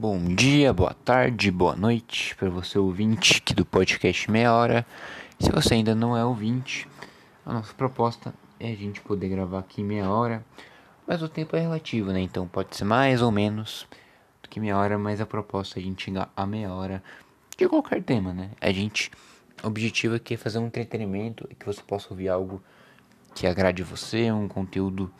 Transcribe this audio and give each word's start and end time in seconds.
Bom 0.00 0.32
dia, 0.32 0.72
boa 0.72 0.94
tarde, 0.94 1.50
boa 1.50 1.74
noite 1.74 2.36
para 2.36 2.48
você 2.48 2.78
ouvinte 2.78 3.38
aqui 3.38 3.52
do 3.52 3.64
podcast 3.66 4.30
Meia 4.30 4.54
Hora. 4.54 4.86
Se 5.40 5.50
você 5.50 5.74
ainda 5.74 5.92
não 5.92 6.16
é 6.16 6.24
ouvinte, 6.24 6.86
a 7.44 7.52
nossa 7.52 7.74
proposta 7.74 8.32
é 8.60 8.70
a 8.70 8.76
gente 8.76 9.00
poder 9.00 9.28
gravar 9.28 9.58
aqui 9.58 9.82
meia 9.82 10.08
hora, 10.08 10.46
mas 11.04 11.20
o 11.20 11.28
tempo 11.28 11.56
é 11.56 11.60
relativo, 11.62 12.12
né? 12.12 12.20
Então 12.20 12.46
pode 12.46 12.76
ser 12.76 12.84
mais 12.84 13.20
ou 13.20 13.32
menos 13.32 13.88
do 14.40 14.48
que 14.48 14.60
meia 14.60 14.78
hora, 14.78 14.96
mas 14.96 15.20
a 15.20 15.26
proposta 15.26 15.80
é 15.80 15.82
a 15.82 15.84
gente 15.84 16.04
chegar 16.04 16.30
a 16.36 16.46
meia 16.46 16.72
hora 16.72 17.02
de 17.56 17.68
qualquer 17.68 18.00
tema, 18.00 18.32
né? 18.32 18.52
A 18.60 18.70
gente, 18.70 19.10
o 19.64 19.66
objetivo 19.66 20.14
aqui 20.14 20.34
é 20.34 20.36
fazer 20.36 20.60
um 20.60 20.66
entretenimento 20.68 21.44
e 21.50 21.56
que 21.56 21.66
você 21.66 21.82
possa 21.82 22.06
ouvir 22.10 22.28
algo 22.28 22.62
que 23.34 23.48
agrade 23.48 23.82
você, 23.82 24.30
um 24.30 24.46
conteúdo 24.46 25.12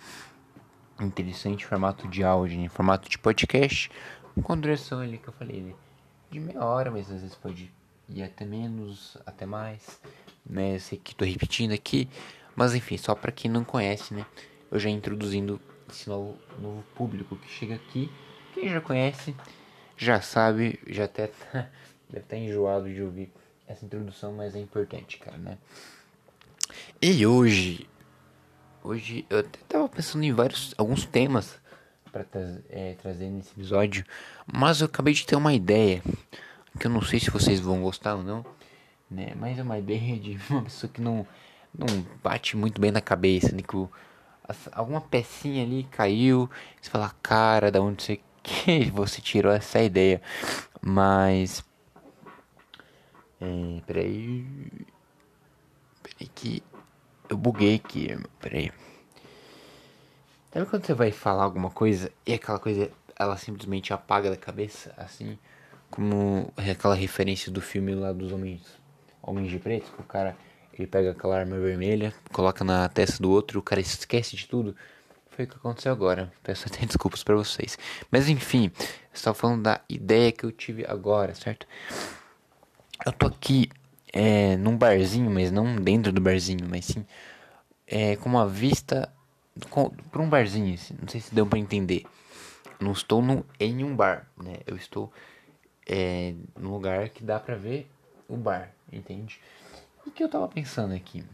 interessante 1.00 1.64
em 1.64 1.66
formato 1.66 2.08
de 2.08 2.24
áudio, 2.24 2.60
em 2.60 2.68
formato 2.68 3.08
de 3.08 3.18
podcast 3.18 3.90
com 4.42 4.58
duração 4.58 5.00
ali 5.00 5.18
que 5.18 5.28
eu 5.28 5.32
falei, 5.32 5.60
né? 5.60 5.74
De 6.30 6.40
meia 6.40 6.64
hora, 6.64 6.90
mas 6.90 7.10
às 7.10 7.20
vezes 7.20 7.34
pode 7.34 7.72
ir 8.08 8.22
até 8.22 8.44
menos, 8.44 9.16
até 9.26 9.46
mais, 9.46 10.00
né? 10.44 10.76
Eu 10.76 10.80
sei 10.80 10.98
que 10.98 11.14
tô 11.14 11.24
repetindo 11.24 11.72
aqui, 11.72 12.08
mas 12.54 12.74
enfim, 12.74 12.96
só 12.96 13.14
para 13.14 13.32
quem 13.32 13.50
não 13.50 13.64
conhece, 13.64 14.14
né? 14.14 14.26
Eu 14.70 14.78
já 14.78 14.90
introduzindo 14.90 15.60
esse 15.90 16.08
novo, 16.08 16.38
novo 16.60 16.82
público 16.94 17.36
que 17.36 17.48
chega 17.48 17.74
aqui. 17.74 18.10
Quem 18.54 18.68
já 18.68 18.80
conhece, 18.80 19.34
já 19.96 20.20
sabe, 20.20 20.78
já 20.86 21.04
até 21.04 21.28
tá, 21.28 21.70
deve 22.08 22.24
estar 22.24 22.36
tá 22.36 22.36
enjoado 22.36 22.92
de 22.92 23.02
ouvir 23.02 23.32
essa 23.66 23.84
introdução, 23.84 24.32
mas 24.32 24.54
é 24.54 24.58
importante, 24.58 25.18
cara, 25.18 25.36
né? 25.38 25.58
E 27.00 27.26
hoje, 27.26 27.88
hoje 28.82 29.26
eu 29.30 29.38
até 29.38 29.58
tava 29.68 29.88
pensando 29.88 30.24
em 30.24 30.32
vários, 30.32 30.74
alguns 30.76 31.06
temas 31.06 31.58
para 32.24 32.60
é, 32.70 32.94
trazer 32.94 33.28
nesse 33.28 33.52
episódio, 33.52 34.04
mas 34.46 34.80
eu 34.80 34.86
acabei 34.86 35.14
de 35.14 35.26
ter 35.26 35.36
uma 35.36 35.52
ideia 35.52 36.02
que 36.78 36.86
eu 36.86 36.90
não 36.90 37.02
sei 37.02 37.18
se 37.18 37.30
vocês 37.30 37.60
vão 37.60 37.82
gostar 37.82 38.14
ou 38.14 38.22
não, 38.22 38.44
né? 39.10 39.32
Mas 39.36 39.58
é 39.58 39.62
uma 39.62 39.78
ideia 39.78 40.18
de 40.18 40.38
uma 40.50 40.62
pessoa 40.62 40.90
que 40.92 41.00
não 41.00 41.26
não 41.76 41.86
bate 42.22 42.56
muito 42.56 42.80
bem 42.80 42.90
na 42.90 43.00
cabeça, 43.00 43.54
né? 43.54 43.62
Que 43.62 43.76
o, 43.76 43.90
alguma 44.72 45.00
pecinha 45.00 45.62
ali 45.62 45.84
caiu, 45.90 46.48
você 46.80 46.90
fala, 46.90 47.14
cara, 47.22 47.70
da 47.70 47.80
onde 47.80 48.02
você 48.02 48.20
que 48.42 48.90
você 48.90 49.20
tirou 49.20 49.52
essa 49.52 49.80
ideia? 49.82 50.22
Mas 50.80 51.64
é, 53.40 53.80
peraí, 53.86 54.46
peraí 56.02 56.28
que 56.34 56.62
eu 57.28 57.36
buguei 57.36 57.76
aqui, 57.76 58.16
peraí. 58.40 58.72
Sabe 60.52 60.66
quando 60.66 60.86
você 60.86 60.94
vai 60.94 61.12
falar 61.12 61.44
alguma 61.44 61.70
coisa 61.70 62.10
e 62.26 62.32
aquela 62.32 62.58
coisa 62.58 62.90
ela 63.18 63.36
simplesmente 63.36 63.92
apaga 63.92 64.30
da 64.30 64.36
cabeça, 64.36 64.94
assim, 64.96 65.38
como 65.90 66.52
aquela 66.56 66.94
referência 66.94 67.50
do 67.52 67.60
filme 67.60 67.94
lá 67.94 68.12
dos 68.12 68.32
homens, 68.32 68.62
homens 69.22 69.50
de 69.50 69.58
preto, 69.58 69.90
que 69.92 70.00
o 70.00 70.04
cara 70.04 70.36
ele 70.72 70.86
pega 70.86 71.10
aquela 71.10 71.38
arma 71.38 71.58
vermelha, 71.58 72.14
coloca 72.32 72.64
na 72.64 72.88
testa 72.88 73.22
do 73.22 73.30
outro, 73.30 73.58
o 73.58 73.62
cara 73.62 73.80
esquece 73.80 74.36
de 74.36 74.46
tudo. 74.46 74.74
Foi 75.30 75.44
o 75.44 75.48
que 75.48 75.56
aconteceu 75.56 75.92
agora. 75.92 76.32
Peço 76.42 76.66
até 76.66 76.84
desculpas 76.86 77.22
para 77.22 77.34
vocês. 77.34 77.76
Mas 78.10 78.28
enfim, 78.28 78.70
estava 79.12 79.34
falando 79.34 79.62
da 79.64 79.80
ideia 79.88 80.32
que 80.32 80.44
eu 80.44 80.52
tive 80.52 80.84
agora, 80.86 81.34
certo? 81.34 81.66
Eu 83.04 83.12
tô 83.12 83.26
aqui 83.26 83.68
é, 84.12 84.56
num 84.56 84.76
barzinho, 84.76 85.30
mas 85.30 85.50
não 85.50 85.76
dentro 85.76 86.12
do 86.12 86.20
barzinho, 86.20 86.66
mas 86.68 86.86
sim 86.86 87.04
é, 87.88 88.16
com 88.16 88.28
uma 88.28 88.46
vista 88.46 89.10
para 90.10 90.22
um 90.22 90.28
barzinho, 90.28 90.74
assim, 90.74 90.94
não 91.00 91.08
sei 91.08 91.20
se 91.20 91.34
deu 91.34 91.46
para 91.46 91.58
entender. 91.58 92.04
Não 92.80 92.92
estou 92.92 93.20
no, 93.20 93.44
em 93.58 93.82
um 93.82 93.94
bar, 93.94 94.28
né? 94.36 94.58
Eu 94.66 94.76
estou 94.76 95.12
é, 95.86 96.34
num 96.56 96.70
lugar 96.70 97.08
que 97.08 97.24
dá 97.24 97.40
para 97.40 97.56
ver 97.56 97.90
o 98.28 98.36
bar, 98.36 98.72
entende? 98.92 99.40
O 100.06 100.10
que 100.10 100.22
eu 100.22 100.28
tava 100.28 100.46
pensando 100.48 100.94
aqui? 100.94 101.24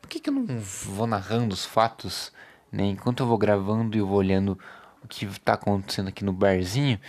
Por 0.00 0.08
que, 0.08 0.20
que 0.20 0.30
eu 0.30 0.34
não 0.34 0.46
vou 0.58 1.06
narrando 1.06 1.54
os 1.54 1.64
fatos, 1.64 2.32
né? 2.70 2.84
Enquanto 2.84 3.22
eu 3.22 3.26
vou 3.26 3.38
gravando 3.38 3.96
e 3.96 4.00
eu 4.00 4.06
vou 4.06 4.18
olhando 4.18 4.58
o 5.02 5.08
que 5.08 5.26
tá 5.40 5.54
acontecendo 5.54 6.08
aqui 6.08 6.24
no 6.24 6.32
barzinho, 6.32 7.00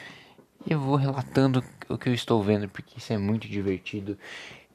eu 0.68 0.80
vou 0.80 0.96
relatando 0.96 1.64
o 1.88 1.98
que 1.98 2.10
eu 2.10 2.14
estou 2.14 2.42
vendo, 2.42 2.68
porque 2.68 2.98
isso 2.98 3.14
é 3.14 3.18
muito 3.18 3.48
divertido 3.48 4.18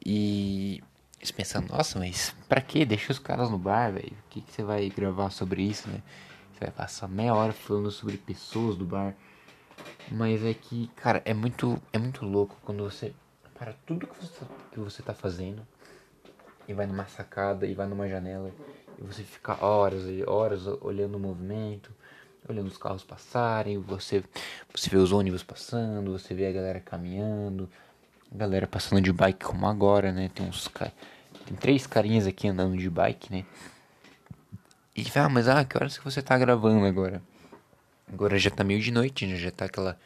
e 0.05 0.81
você 1.23 1.33
pensa, 1.33 1.61
nossa, 1.61 1.99
mas 1.99 2.35
pra 2.49 2.61
que? 2.61 2.85
Deixa 2.85 3.11
os 3.11 3.19
caras 3.19 3.49
no 3.49 3.57
bar, 3.57 3.91
velho. 3.91 4.13
O 4.25 4.29
que, 4.29 4.41
que 4.41 4.51
você 4.51 4.63
vai 4.63 4.89
gravar 4.89 5.29
sobre 5.29 5.61
isso, 5.61 5.87
né? 5.89 6.01
Você 6.53 6.65
vai 6.65 6.71
passar 6.71 7.07
meia 7.07 7.33
hora 7.33 7.53
falando 7.53 7.91
sobre 7.91 8.17
pessoas 8.17 8.75
do 8.75 8.85
bar. 8.85 9.15
Mas 10.11 10.43
é 10.43 10.53
que, 10.53 10.87
cara, 10.95 11.21
é 11.25 11.33
muito, 11.33 11.81
é 11.93 11.97
muito 11.97 12.25
louco 12.25 12.57
quando 12.63 12.83
você 12.83 13.13
para 13.61 13.73
tudo 13.85 14.07
que 14.07 14.25
você, 14.25 14.45
que 14.71 14.79
você 14.79 15.03
tá 15.03 15.13
fazendo 15.13 15.61
e 16.67 16.73
vai 16.73 16.87
numa 16.87 17.05
sacada 17.05 17.67
e 17.67 17.75
vai 17.75 17.85
numa 17.85 18.07
janela 18.07 18.51
e 18.97 19.03
você 19.03 19.21
fica 19.21 19.63
horas 19.63 20.05
e 20.07 20.23
horas 20.27 20.65
olhando 20.81 21.15
o 21.15 21.19
movimento, 21.19 21.91
olhando 22.49 22.65
os 22.67 22.77
carros 22.77 23.03
passarem, 23.03 23.77
você, 23.77 24.23
você 24.73 24.89
vê 24.89 24.97
os 24.97 25.11
ônibus 25.11 25.43
passando, 25.43 26.11
você 26.11 26.33
vê 26.33 26.47
a 26.47 26.51
galera 26.51 26.79
caminhando, 26.79 27.69
galera 28.31 28.65
passando 28.65 29.01
de 29.01 29.11
bike 29.11 29.43
como 29.43 29.67
agora, 29.67 30.11
né? 30.11 30.29
Tem 30.33 30.47
uns 30.47 30.69
tem 31.45 31.57
três 31.57 31.85
carinhas 31.85 32.25
aqui 32.25 32.47
andando 32.47 32.77
de 32.77 32.89
bike, 32.89 33.31
né? 33.31 33.45
E 34.95 35.05
ah, 35.15 35.29
mas 35.29 35.47
ah, 35.47 35.63
que 35.65 35.77
horas 35.77 35.97
que 35.97 36.03
você 36.03 36.21
tá 36.21 36.37
gravando 36.37 36.85
agora? 36.85 37.21
Agora 38.11 38.37
já 38.37 38.49
tá 38.49 38.63
meio 38.63 38.79
de 38.79 38.91
noite, 38.91 39.25
né? 39.25 39.35
Já 39.35 39.51
tá 39.51 39.65
aquela 39.65 39.97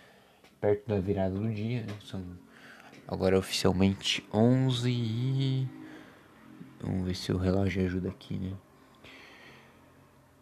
perto 0.59 0.87
da 0.87 0.99
virada 0.99 1.35
do 1.35 1.51
dia, 1.51 1.81
né? 1.81 1.93
São 2.03 2.23
agora 3.07 3.37
oficialmente 3.37 4.27
11 4.33 4.89
e 4.89 5.67
vamos 6.81 7.05
ver 7.05 7.15
se 7.15 7.31
o 7.31 7.37
relógio 7.37 7.83
ajuda 7.85 8.09
aqui, 8.09 8.37
né? 8.37 8.53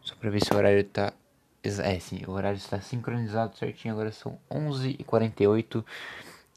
Só 0.02 0.16
pra 0.16 0.30
ver 0.30 0.44
se 0.44 0.54
o 0.54 0.58
horário 0.58 0.84
tá 0.84 1.14
é, 1.64 1.98
sim, 2.00 2.22
o 2.28 2.32
horário 2.32 2.58
está 2.58 2.82
sincronizado 2.82 3.58
certinho. 3.58 3.94
Agora 3.94 4.12
são 4.12 4.38
11h48 4.52 5.78
né? 5.78 5.84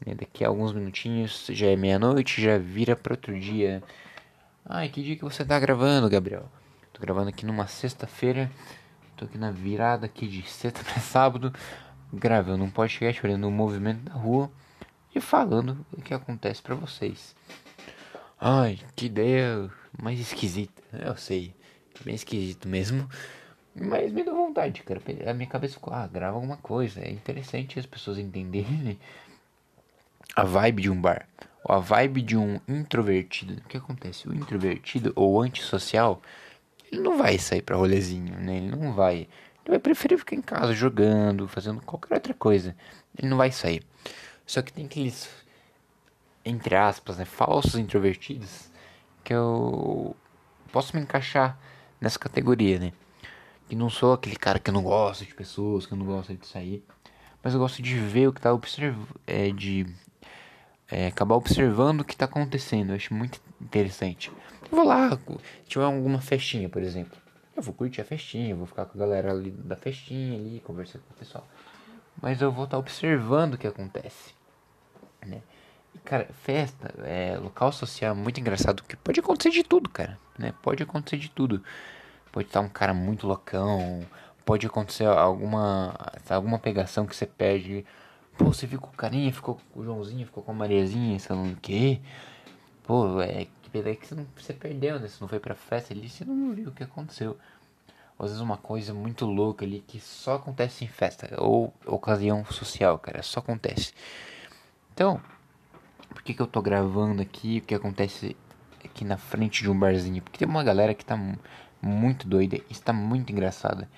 Daqui 0.05 0.45
a 0.45 0.47
alguns 0.47 0.73
minutinhos 0.73 1.47
já 1.49 1.67
é 1.67 1.75
meia-noite, 1.75 2.41
já 2.41 2.57
vira 2.57 2.95
para 2.95 3.13
outro 3.13 3.37
dia. 3.39 3.81
Ai, 4.63 4.89
que 4.89 5.01
dia 5.01 5.15
que 5.15 5.23
você 5.23 5.43
tá 5.43 5.59
gravando, 5.59 6.09
Gabriel? 6.09 6.49
Tô 6.93 7.01
gravando 7.01 7.29
aqui 7.29 7.45
numa 7.45 7.67
sexta-feira. 7.67 8.51
Tô 9.15 9.25
aqui 9.25 9.37
na 9.37 9.49
virada 9.49 10.05
aqui 10.05 10.27
de 10.27 10.43
sexta 10.47 10.83
para 10.85 11.01
sábado, 11.01 11.51
gravando 12.13 12.63
um 12.63 12.69
podcast, 12.69 13.25
olhando 13.25 13.47
o 13.47 13.51
movimento 13.51 14.01
da 14.01 14.13
rua 14.13 14.51
e 15.15 15.19
falando 15.19 15.83
o 15.91 16.01
que 16.01 16.13
acontece 16.13 16.61
para 16.61 16.75
vocês. 16.75 17.35
Ai, 18.39 18.79
que 18.95 19.07
ideia 19.07 19.69
mais 19.99 20.19
esquisita. 20.19 20.83
Eu 20.93 21.17
sei, 21.17 21.55
bem 22.05 22.13
esquisito 22.13 22.67
mesmo. 22.67 23.09
Mas 23.73 24.11
me 24.11 24.23
deu 24.23 24.35
vontade, 24.35 24.83
cara. 24.83 25.01
A 25.27 25.33
minha 25.33 25.49
cabeça 25.49 25.73
ficou, 25.73 25.93
ah, 25.93 26.07
grava 26.07 26.35
alguma 26.37 26.57
coisa. 26.57 27.01
É 27.01 27.11
interessante 27.11 27.79
as 27.79 27.85
pessoas 27.85 28.19
entenderem 28.19 28.99
a 30.37 30.43
vibe 30.43 30.83
de 30.83 30.91
um 30.91 31.01
bar, 31.01 31.27
ou 31.63 31.73
a 31.73 31.79
vibe 31.79 32.21
de 32.21 32.37
um 32.37 32.61
introvertido. 32.67 33.55
O 33.55 33.67
que 33.67 33.75
acontece? 33.75 34.29
O 34.29 34.35
introvertido 34.35 35.11
ou 35.15 35.41
antissocial, 35.41 36.21
ele 36.91 37.01
não 37.01 37.17
vai 37.17 37.39
sair 37.39 37.63
para 37.63 37.75
rolezinho, 37.75 38.39
né? 38.39 38.57
Ele 38.57 38.69
não 38.69 38.93
vai. 38.93 39.15
Ele 39.15 39.69
vai 39.69 39.79
preferir 39.79 40.19
ficar 40.19 40.35
em 40.35 40.41
casa 40.43 40.73
jogando, 40.73 41.47
fazendo 41.47 41.81
qualquer 41.81 42.13
outra 42.13 42.35
coisa. 42.35 42.75
Ele 43.17 43.27
não 43.27 43.35
vai 43.35 43.51
sair. 43.51 43.81
Só 44.45 44.61
que 44.61 44.71
tem 44.71 44.85
aqueles, 44.85 45.27
entre 46.45 46.75
aspas, 46.75 47.17
né, 47.17 47.25
falsos 47.25 47.73
introvertidos 47.73 48.69
que 49.23 49.33
eu 49.33 50.15
posso 50.71 50.95
me 50.95 51.01
encaixar 51.01 51.57
nessa 51.99 52.19
categoria, 52.19 52.77
né? 52.77 52.93
Que 53.67 53.75
não 53.75 53.89
sou 53.89 54.13
aquele 54.13 54.35
cara 54.35 54.59
que 54.59 54.69
não 54.69 54.83
gosta 54.83 55.25
de 55.25 55.33
pessoas, 55.33 55.87
que 55.87 55.95
não 55.95 56.05
gosta 56.05 56.35
de 56.35 56.45
sair, 56.45 56.85
mas 57.43 57.55
eu 57.55 57.59
gosto 57.59 57.81
de 57.81 57.95
ver 57.97 58.27
o 58.27 58.33
que 58.33 58.39
tá 58.39 58.53
observando, 58.53 59.19
é, 59.25 59.49
de 59.49 59.87
é, 60.89 61.07
acabar 61.07 61.35
observando 61.35 62.01
o 62.01 62.05
que 62.05 62.13
está 62.13 62.25
acontecendo. 62.25 62.89
Eu 62.89 62.95
acho 62.95 63.13
muito 63.13 63.41
interessante. 63.61 64.31
Eu 64.71 64.77
vou 64.77 64.85
lá, 64.85 65.11
se 65.11 65.69
tiver 65.69 65.85
alguma 65.85 66.21
festinha, 66.21 66.69
por 66.69 66.81
exemplo. 66.81 67.17
Eu 67.55 67.63
vou 67.63 67.73
curtir 67.73 68.01
a 68.01 68.05
festinha, 68.05 68.55
vou 68.55 68.67
ficar 68.67 68.85
com 68.85 68.97
a 68.97 68.99
galera 68.99 69.31
ali 69.31 69.49
da 69.51 69.75
festinha 69.75 70.37
ali, 70.37 70.59
conversar 70.59 70.99
com 70.99 71.13
o 71.13 71.17
pessoal. 71.17 71.47
Mas 72.21 72.41
eu 72.41 72.51
vou 72.51 72.65
estar 72.65 72.77
tá 72.77 72.79
observando 72.79 73.55
o 73.55 73.57
que 73.57 73.67
acontece. 73.67 74.33
Né? 75.25 75.41
E, 75.93 75.99
cara, 75.99 76.27
festa, 76.43 76.93
é, 77.03 77.37
local 77.37 77.71
social 77.71 78.15
é 78.15 78.17
muito 78.17 78.39
engraçado, 78.39 78.83
que 78.83 78.95
pode 78.95 79.19
acontecer 79.19 79.49
de 79.49 79.63
tudo, 79.63 79.89
cara. 79.89 80.17
Né? 80.37 80.53
Pode 80.61 80.83
acontecer 80.83 81.17
de 81.17 81.29
tudo. 81.29 81.63
Pode 82.31 82.47
estar 82.47 82.61
um 82.61 82.69
cara 82.69 82.93
muito 82.93 83.25
loucão, 83.25 84.05
pode 84.45 84.67
acontecer 84.67 85.05
alguma, 85.05 85.95
alguma 86.29 86.59
pegação 86.59 87.05
que 87.05 87.15
você 87.15 87.25
perde 87.25 87.85
Pô, 88.37 88.45
você 88.45 88.67
ficou 88.67 88.87
com 88.87 88.93
o 88.93 88.97
carinha, 88.97 89.33
ficou 89.33 89.59
com 89.73 89.79
o 89.79 89.83
Joãozinho, 89.83 90.25
ficou 90.25 90.43
com 90.43 90.51
a 90.51 90.53
Mariazinha, 90.53 91.17
sei 91.19 91.35
lá 91.35 91.41
o 91.41 91.55
quê. 91.55 91.99
Pô, 92.83 93.19
é 93.21 93.47
que 93.61 93.69
beleza 93.69 93.97
que 93.97 94.07
você, 94.07 94.15
não, 94.15 94.27
você 94.37 94.53
perdeu, 94.53 94.99
né? 94.99 95.07
Você 95.07 95.17
não 95.19 95.27
foi 95.27 95.39
pra 95.39 95.55
festa 95.55 95.93
ali, 95.93 96.07
você 96.07 96.23
não 96.23 96.53
viu 96.53 96.69
o 96.69 96.71
que 96.71 96.83
aconteceu. 96.83 97.37
Ou 98.17 98.25
às 98.25 98.31
vezes 98.31 98.41
uma 98.41 98.57
coisa 98.57 98.93
muito 98.93 99.25
louca 99.25 99.65
ali 99.65 99.83
que 99.87 99.99
só 99.99 100.35
acontece 100.35 100.85
em 100.85 100.87
festa 100.87 101.35
ou 101.41 101.73
ocasião 101.85 102.45
social, 102.45 102.97
cara, 102.99 103.23
só 103.23 103.39
acontece. 103.39 103.93
Então, 104.93 105.21
por 106.09 106.21
que, 106.21 106.33
que 106.33 106.41
eu 106.41 106.47
tô 106.47 106.61
gravando 106.61 107.21
aqui? 107.21 107.59
O 107.59 107.61
que 107.61 107.75
acontece 107.75 108.35
aqui 108.83 109.03
na 109.03 109.17
frente 109.17 109.63
de 109.63 109.69
um 109.69 109.77
barzinho? 109.77 110.21
Porque 110.21 110.39
tem 110.39 110.47
uma 110.47 110.63
galera 110.63 110.93
que 110.93 111.05
tá 111.05 111.17
muito 111.81 112.27
doida 112.27 112.59
está 112.69 112.93
muito 112.93 113.31
engraçada. 113.31 113.89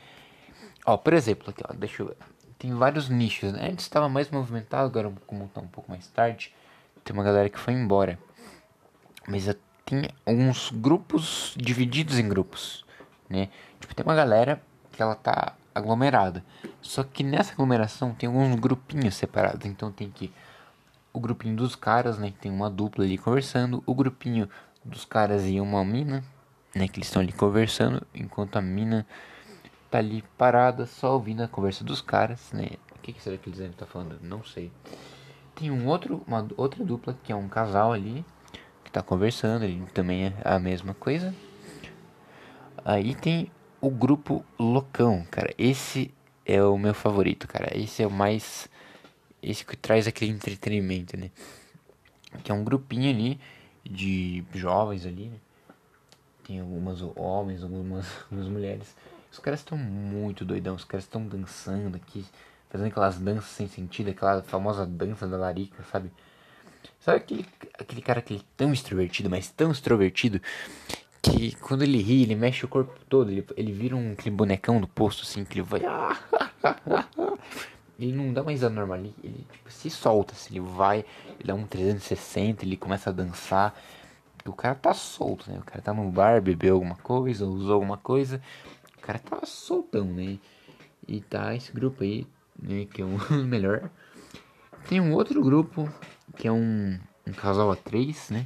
Ó, 0.85 0.97
por 0.97 1.13
exemplo, 1.13 1.49
aqui, 1.49 1.63
ó, 1.67 1.73
deixa 1.73 2.01
eu 2.03 2.07
ver. 2.07 2.17
Tem 2.59 2.73
vários 2.75 3.07
nichos, 3.07 3.53
né? 3.53 3.69
Antes 3.71 3.85
estava 3.85 4.09
mais 4.09 4.29
movimentado, 4.29 4.85
agora 4.85 5.11
como 5.25 5.47
tá 5.47 5.61
um 5.61 5.67
pouco 5.67 5.89
mais 5.89 6.05
tarde, 6.07 6.53
tem 7.05 7.13
uma 7.13 7.23
galera 7.23 7.49
que 7.49 7.57
foi 7.57 7.73
embora. 7.73 8.19
Mas 9.25 9.47
tem 9.85 10.09
alguns 10.25 10.69
grupos 10.69 11.53
divididos 11.57 12.19
em 12.19 12.27
grupos, 12.27 12.85
né? 13.29 13.47
Tipo, 13.79 13.95
tem 13.95 14.05
uma 14.05 14.13
galera 14.13 14.61
que 14.91 15.01
ela 15.01 15.15
tá 15.15 15.55
aglomerada. 15.73 16.43
Só 16.81 17.03
que 17.03 17.23
nessa 17.23 17.53
aglomeração 17.53 18.13
tem 18.13 18.27
alguns 18.27 18.59
grupinhos 18.59 19.15
separados. 19.15 19.65
Então 19.65 19.91
tem 19.91 20.09
que 20.09 20.31
o 21.13 21.19
grupinho 21.19 21.55
dos 21.55 21.75
caras, 21.75 22.17
né? 22.19 22.31
Que 22.31 22.37
tem 22.37 22.51
uma 22.51 22.69
dupla 22.69 23.05
ali 23.05 23.17
conversando. 23.17 23.81
O 23.85 23.95
grupinho 23.95 24.49
dos 24.83 25.05
caras 25.05 25.45
e 25.47 25.59
uma 25.59 25.83
mina, 25.85 26.23
né? 26.75 26.87
Que 26.87 26.99
eles 26.99 27.07
estão 27.07 27.21
ali 27.21 27.31
conversando. 27.31 28.05
Enquanto 28.13 28.57
a 28.57 28.61
mina 28.61 29.05
tá 29.89 29.97
ali 29.97 30.23
parada, 30.37 30.85
só 30.85 31.13
ouvindo 31.13 31.41
a 31.41 31.47
conversa 31.47 31.83
dos 31.83 32.01
caras, 32.01 32.51
né? 32.51 32.69
O 32.95 32.99
que, 32.99 33.13
que 33.13 33.21
será 33.21 33.37
que 33.37 33.49
eles 33.49 33.59
estar 33.59 33.85
tá 33.85 33.91
falando? 33.91 34.19
Não 34.21 34.43
sei. 34.43 34.71
Tem 35.55 35.71
um 35.71 35.87
outro, 35.87 36.23
uma 36.27 36.47
outra 36.57 36.83
dupla 36.83 37.17
que 37.23 37.31
é 37.31 37.35
um 37.35 37.49
casal 37.49 37.91
ali 37.91 38.25
que 38.83 38.91
tá 38.91 39.01
conversando, 39.01 39.65
ele 39.65 39.85
também 39.93 40.27
é 40.27 40.33
a 40.43 40.59
mesma 40.59 40.93
coisa. 40.93 41.33
Aí 42.85 43.13
tem 43.15 43.51
o 43.81 43.89
grupo 43.89 44.43
loucão, 44.57 45.25
cara. 45.29 45.53
Esse 45.57 46.13
é 46.45 46.63
o 46.63 46.77
meu 46.77 46.93
favorito, 46.93 47.47
cara. 47.47 47.77
Esse 47.77 48.03
é 48.03 48.07
o 48.07 48.11
mais 48.11 48.69
esse 49.41 49.65
que 49.65 49.77
traz 49.77 50.07
aquele 50.07 50.31
entretenimento, 50.31 51.17
né? 51.17 51.31
Que 52.43 52.51
é 52.51 52.55
um 52.55 52.63
grupinho 52.63 53.09
ali 53.09 53.39
de 53.83 54.43
jovens 54.53 55.05
ali, 55.05 55.29
né? 55.29 55.37
Tem 56.45 56.59
algumas 56.59 57.01
homens, 57.15 57.63
algumas, 57.63 58.05
algumas 58.25 58.47
mulheres. 58.49 58.95
Os 59.39 59.43
caras 59.43 59.61
estão 59.61 59.77
muito 59.77 60.43
doidão, 60.43 60.75
os 60.75 60.83
caras 60.83 61.05
estão 61.05 61.25
dançando 61.25 61.95
aqui, 61.95 62.25
fazendo 62.69 62.87
aquelas 62.87 63.17
danças 63.17 63.49
sem 63.51 63.69
sentido, 63.69 64.09
aquela 64.09 64.43
famosa 64.43 64.85
dança 64.85 65.25
da 65.25 65.37
larica, 65.37 65.81
sabe? 65.89 66.11
Sabe 66.99 67.19
aquele, 67.19 67.45
aquele 67.79 68.01
cara 68.01 68.21
que 68.21 68.35
é 68.35 68.39
tão 68.57 68.73
extrovertido, 68.73 69.29
mas 69.29 69.49
tão 69.49 69.71
extrovertido, 69.71 70.41
que 71.21 71.55
quando 71.55 71.83
ele 71.83 72.01
ri, 72.01 72.23
ele 72.23 72.35
mexe 72.35 72.65
o 72.65 72.67
corpo 72.67 72.93
todo, 73.07 73.31
ele, 73.31 73.47
ele 73.55 73.71
vira 73.71 73.95
um 73.95 74.11
aquele 74.11 74.35
bonecão 74.35 74.81
do 74.81 74.87
posto, 74.89 75.23
assim, 75.23 75.45
que 75.45 75.53
ele 75.53 75.65
vai. 75.65 75.83
ele 77.97 78.11
não 78.11 78.33
dá 78.33 78.43
mais 78.43 78.61
a 78.61 78.69
normal, 78.69 78.97
ele, 78.97 79.15
ele 79.23 79.47
tipo, 79.53 79.71
se 79.71 79.89
solta, 79.89 80.33
assim, 80.33 80.55
ele 80.55 80.59
vai, 80.59 81.05
ele 81.39 81.47
dá 81.47 81.55
um 81.55 81.65
360, 81.65 82.65
ele 82.65 82.75
começa 82.75 83.09
a 83.09 83.13
dançar. 83.13 83.73
O 84.45 84.51
cara 84.51 84.75
tá 84.75 84.93
solto, 84.93 85.49
né? 85.49 85.59
O 85.59 85.63
cara 85.63 85.81
tá 85.81 85.93
no 85.93 86.11
bar, 86.11 86.41
bebeu 86.41 86.75
alguma 86.75 86.95
coisa, 86.95 87.45
usou 87.45 87.75
alguma 87.75 87.97
coisa. 87.97 88.41
O 88.99 89.01
cara 89.01 89.17
tá 89.17 89.45
soltão, 89.45 90.05
né? 90.05 90.37
E 91.07 91.21
tá 91.21 91.55
esse 91.55 91.71
grupo 91.71 92.03
aí, 92.03 92.27
né? 92.61 92.85
Que 92.85 93.01
é 93.01 93.05
o 93.05 93.17
melhor. 93.43 93.89
Tem 94.87 94.99
um 94.99 95.13
outro 95.13 95.41
grupo 95.41 95.89
que 96.35 96.47
é 96.47 96.51
um, 96.51 96.99
um 97.25 97.31
casal 97.31 97.71
a 97.71 97.75
três, 97.75 98.29
né? 98.29 98.45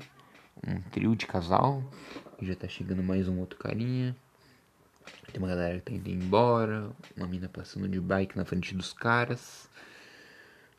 Um 0.66 0.80
trio 0.92 1.16
de 1.16 1.26
casal. 1.26 1.84
Já 2.42 2.56
tá 2.56 2.68
chegando 2.68 3.04
mais 3.04 3.28
um 3.28 3.40
outro 3.40 3.58
carinha. 3.58 4.16
Tem 5.32 5.42
uma 5.42 5.48
galera 5.48 5.80
que 5.80 5.86
tá 5.86 5.94
indo 5.94 6.10
embora. 6.10 6.90
Uma 7.18 7.28
mina 7.28 7.50
passando 7.50 7.88
de 7.88 8.00
bike 8.00 8.38
na 8.38 8.46
frente 8.46 8.76
dos 8.76 8.94
caras. 8.94 9.70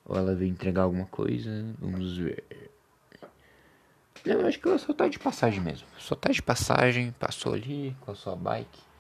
Ou 0.05 0.17
ela 0.17 0.35
veio 0.35 0.51
entregar 0.51 0.83
alguma 0.83 1.07
coisa. 1.07 1.51
Vamos 1.79 2.17
ver. 2.17 2.45
Eu 4.25 4.47
acho 4.47 4.59
que 4.59 4.67
ela 4.67 4.79
só 4.79 4.93
tá 4.95 5.09
de 5.09 5.19
passagem 5.19 5.61
mesmo. 5.61 5.87
Só 5.99 6.15
tá 6.15 6.31
de 6.31 6.41
passagem, 6.41 7.13
passou 7.13 7.53
ali 7.53 7.95
com 8.01 8.13
a 8.13 8.15
sua 8.15 8.35
bike. 8.35 8.94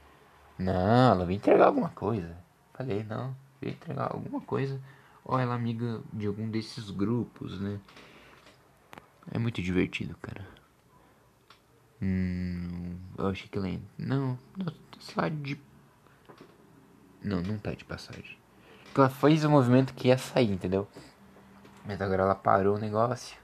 Não, 0.59 1.13
ela 1.13 1.25
veio 1.25 1.37
entregar 1.37 1.67
alguma 1.67 1.89
coisa. 1.91 2.37
Falei, 2.73 3.05
não, 3.05 3.35
veio 3.61 3.75
entregar 3.75 4.13
alguma 4.13 4.41
coisa. 4.41 4.81
Ou 5.25 5.39
ela 5.39 5.53
é 5.53 5.57
amiga 5.57 6.01
de 6.13 6.27
algum 6.27 6.49
desses 6.49 6.91
grupos, 6.91 7.61
né? 7.61 7.81
É 9.33 9.39
muito 9.39 9.63
divertido, 9.63 10.17
cara. 10.21 10.47
Hum, 12.01 12.97
eu 13.17 13.29
achei 13.29 13.49
que 13.49 13.57
ela. 13.57 13.69
Não, 13.97 14.39
não, 14.57 14.73
tá 15.15 15.29
de. 15.29 15.59
Não, 17.23 17.41
não 17.41 17.59
tá 17.59 17.73
de 17.73 17.85
passagem. 17.85 18.37
Ela 18.95 19.09
fez 19.09 19.45
o 19.45 19.51
movimento 19.51 19.95
que 19.95 20.09
ia 20.09 20.19
sair, 20.19 20.53
entendeu? 20.53 20.87
Mas 21.87 22.01
agora 22.01 22.23
ela 22.23 22.35
parou 22.35 22.77
o 22.77 22.79
negócio. 22.79 23.37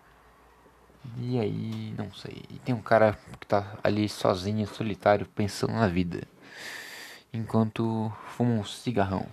E 1.17 1.39
aí, 1.41 1.95
não 1.97 2.13
sei. 2.13 2.43
E 2.51 2.59
tem 2.59 2.75
um 2.75 2.83
cara 2.83 3.19
que 3.41 3.47
tá 3.47 3.79
ali 3.83 4.09
sozinho, 4.09 4.67
solitário, 4.67 5.27
pensando 5.27 5.73
na 5.73 5.89
vida. 5.89 6.23
Enquanto 7.33 8.13
fuma 8.29 8.55
um 8.55 8.65
cigarrão. 8.65 9.27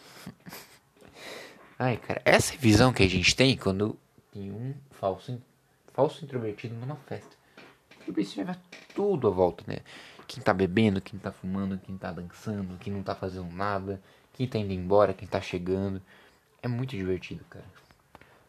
Ai, 1.79 1.97
cara, 1.97 2.21
essa 2.25 2.55
visão 2.57 2.93
que 2.93 3.03
a 3.03 3.09
gente 3.09 3.35
tem 3.35 3.55
quando 3.57 3.97
tem 4.31 4.51
um 4.51 4.73
falso, 4.91 5.41
falso 5.93 6.23
introvertido 6.23 6.75
numa 6.75 6.95
festa. 6.95 7.35
E 8.07 8.11
precisa 8.11 8.45
ver 8.45 8.57
tudo 8.93 9.27
à 9.27 9.31
volta, 9.31 9.63
né? 9.67 9.79
Quem 10.27 10.43
tá 10.43 10.53
bebendo, 10.53 11.01
quem 11.01 11.19
tá 11.19 11.31
fumando, 11.31 11.79
quem 11.79 11.97
tá 11.97 12.11
dançando, 12.11 12.77
quem 12.77 12.93
não 12.93 13.01
tá 13.01 13.15
fazendo 13.15 13.51
nada, 13.51 14.01
quem 14.33 14.47
tá 14.47 14.57
indo 14.57 14.73
embora, 14.73 15.13
quem 15.13 15.27
tá 15.27 15.41
chegando. 15.41 16.01
É 16.61 16.67
muito 16.67 16.91
divertido, 16.91 17.43
cara. 17.49 17.65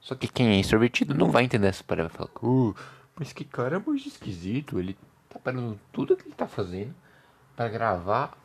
Só 0.00 0.14
que 0.14 0.28
quem 0.28 0.48
é 0.48 0.60
extrovertido 0.60 1.14
não 1.14 1.30
vai 1.30 1.44
entender 1.44 1.68
essa 1.68 1.84
parada. 1.84 2.08
Vai 2.08 2.18
falar, 2.18 2.30
uh, 2.42 2.74
mas 3.14 3.32
que 3.32 3.44
cara 3.44 3.76
é 3.76 3.78
muito 3.78 4.06
esquisito. 4.08 4.78
Ele 4.78 4.96
tá 5.28 5.38
parando 5.38 5.78
tudo 5.92 6.16
que 6.16 6.26
ele 6.26 6.34
tá 6.34 6.46
fazendo 6.46 6.94
para 7.56 7.68
gravar 7.68 8.36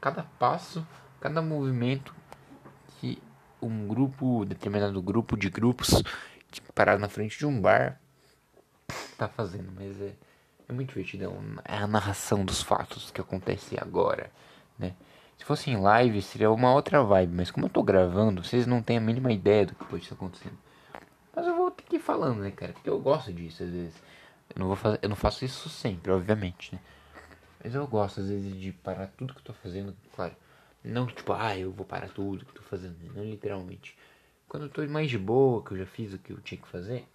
cada 0.00 0.24
passo, 0.38 0.86
cada 1.20 1.42
movimento 1.42 2.14
que 3.00 3.20
um 3.60 3.86
grupo, 3.86 4.44
determinado 4.44 5.00
grupo 5.02 5.36
de 5.36 5.50
grupos 5.50 6.02
parado 6.74 7.00
na 7.00 7.08
frente 7.08 7.36
de 7.36 7.44
um 7.44 7.60
bar 7.60 8.00
tá 9.16 9.28
fazendo. 9.28 9.72
Mas 9.74 10.00
é, 10.00 10.14
é 10.68 10.72
muito 10.72 10.90
divertido. 10.90 11.24
É, 11.64 11.74
é 11.74 11.78
a 11.78 11.86
narração 11.86 12.44
dos 12.44 12.62
fatos 12.62 13.10
que 13.10 13.20
acontece 13.20 13.76
agora, 13.80 14.30
né? 14.78 14.94
Se 15.36 15.44
fosse 15.44 15.70
em 15.70 15.76
live 15.76 16.20
seria 16.20 16.50
uma 16.50 16.72
outra 16.72 17.02
vibe, 17.02 17.32
mas 17.34 17.50
como 17.50 17.66
eu 17.66 17.70
tô 17.70 17.82
gravando, 17.82 18.42
vocês 18.42 18.66
não 18.66 18.82
têm 18.82 18.96
a 18.96 19.00
mínima 19.00 19.32
ideia 19.32 19.66
do 19.66 19.74
que 19.74 19.84
pode 19.84 20.02
estar 20.02 20.16
acontecendo. 20.16 20.58
Mas 21.34 21.46
eu 21.46 21.56
vou 21.56 21.70
ter 21.70 21.84
que 21.84 21.96
ir 21.96 22.00
falando, 22.00 22.40
né, 22.40 22.50
cara? 22.50 22.72
Porque 22.72 22.90
eu 22.90 22.98
gosto 22.98 23.32
disso 23.32 23.62
às 23.62 23.70
vezes. 23.70 23.94
Eu 24.54 24.60
não, 24.60 24.66
vou 24.66 24.76
fazer, 24.76 24.98
eu 25.00 25.08
não 25.08 25.14
faço 25.14 25.44
isso 25.44 25.68
sempre, 25.68 26.10
obviamente, 26.10 26.74
né? 26.74 26.80
Mas 27.62 27.74
eu 27.74 27.86
gosto 27.86 28.20
às 28.20 28.28
vezes 28.28 28.54
de 28.60 28.72
parar 28.72 29.08
tudo 29.08 29.34
que 29.34 29.40
eu 29.40 29.44
tô 29.44 29.52
fazendo, 29.52 29.96
claro. 30.14 30.34
Não 30.84 31.06
tipo, 31.06 31.32
ah, 31.32 31.56
eu 31.58 31.72
vou 31.72 31.84
parar 31.84 32.08
tudo 32.08 32.44
que 32.44 32.50
eu 32.52 32.62
tô 32.62 32.62
fazendo, 32.62 32.96
não 33.14 33.24
literalmente. 33.24 33.96
Quando 34.48 34.64
eu 34.64 34.70
tô 34.70 34.86
mais 34.86 35.10
de 35.10 35.18
boa, 35.18 35.62
que 35.62 35.72
eu 35.72 35.78
já 35.78 35.86
fiz 35.86 36.14
o 36.14 36.18
que 36.18 36.32
eu 36.32 36.40
tinha 36.40 36.60
que 36.60 36.68
fazer, 36.68 37.06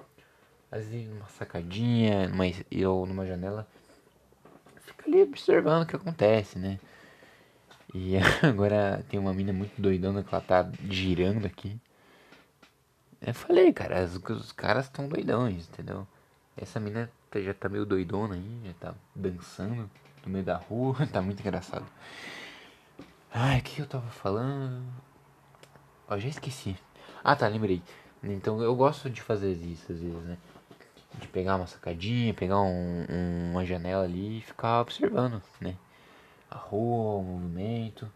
às 0.72 0.86
vezes 0.86 1.08
numa 1.08 1.28
sacadinha, 1.30 2.28
numa, 2.28 2.44
ou 2.90 3.06
numa 3.06 3.26
janela, 3.26 3.68
fica 4.82 5.08
ali 5.08 5.24
observando 5.24 5.84
o 5.84 5.86
que 5.88 5.96
acontece, 5.96 6.60
né? 6.60 6.80
E 7.94 8.16
agora 8.44 9.04
tem 9.10 9.20
uma 9.20 9.34
mina 9.34 9.54
muito 9.54 9.82
doidona 9.82 10.24
que 10.24 10.34
ela 10.34 10.44
tá 10.44 10.70
girando 10.90 11.46
aqui. 11.46 11.80
Eu 13.22 13.34
falei, 13.34 13.72
cara, 13.72 14.04
os, 14.04 14.16
os 14.16 14.52
caras 14.52 14.86
estão 14.86 15.08
doidões, 15.08 15.70
entendeu? 15.70 16.06
Essa 16.58 16.80
mina 16.80 17.10
tá, 17.32 17.40
já 17.40 17.54
tá 17.54 17.70
meio 17.70 17.86
doidona 17.86 18.36
aí, 18.36 18.62
já 18.66 18.74
tá 18.74 18.96
dançando 19.16 19.90
no 20.26 20.32
meio 20.32 20.46
da 20.46 20.58
rua, 20.58 20.96
tá 21.12 21.22
muito 21.22 21.40
engraçado. 21.40 21.86
Ai, 23.32 23.60
o 23.60 23.64
que 23.64 23.80
eu 23.80 23.88
tava 23.88 24.10
falando? 24.10 24.84
Ó, 26.08 26.18
já 26.18 26.28
esqueci. 26.28 26.76
Ah, 27.24 27.36
tá, 27.36 27.48
lembrei. 27.48 27.82
Então 28.24 28.62
eu 28.62 28.76
gosto 28.76 29.10
de 29.10 29.22
fazer 29.22 29.52
isso 29.52 29.92
às 29.92 30.00
vezes, 30.00 30.24
né? 30.24 30.38
De 31.20 31.28
pegar 31.28 31.56
uma 31.56 31.68
sacadinha, 31.68 32.34
pegar 32.34 32.62
um, 32.62 33.06
um, 33.10 33.52
uma 33.52 33.66
janela 33.66 34.04
ali 34.04 34.38
e 34.38 34.42
ficar 34.42 34.82
observando, 34.82 35.42
né? 35.60 35.76
A 36.50 36.58
rua, 36.58 37.20
o 37.20 37.24
movimento, 37.24 38.10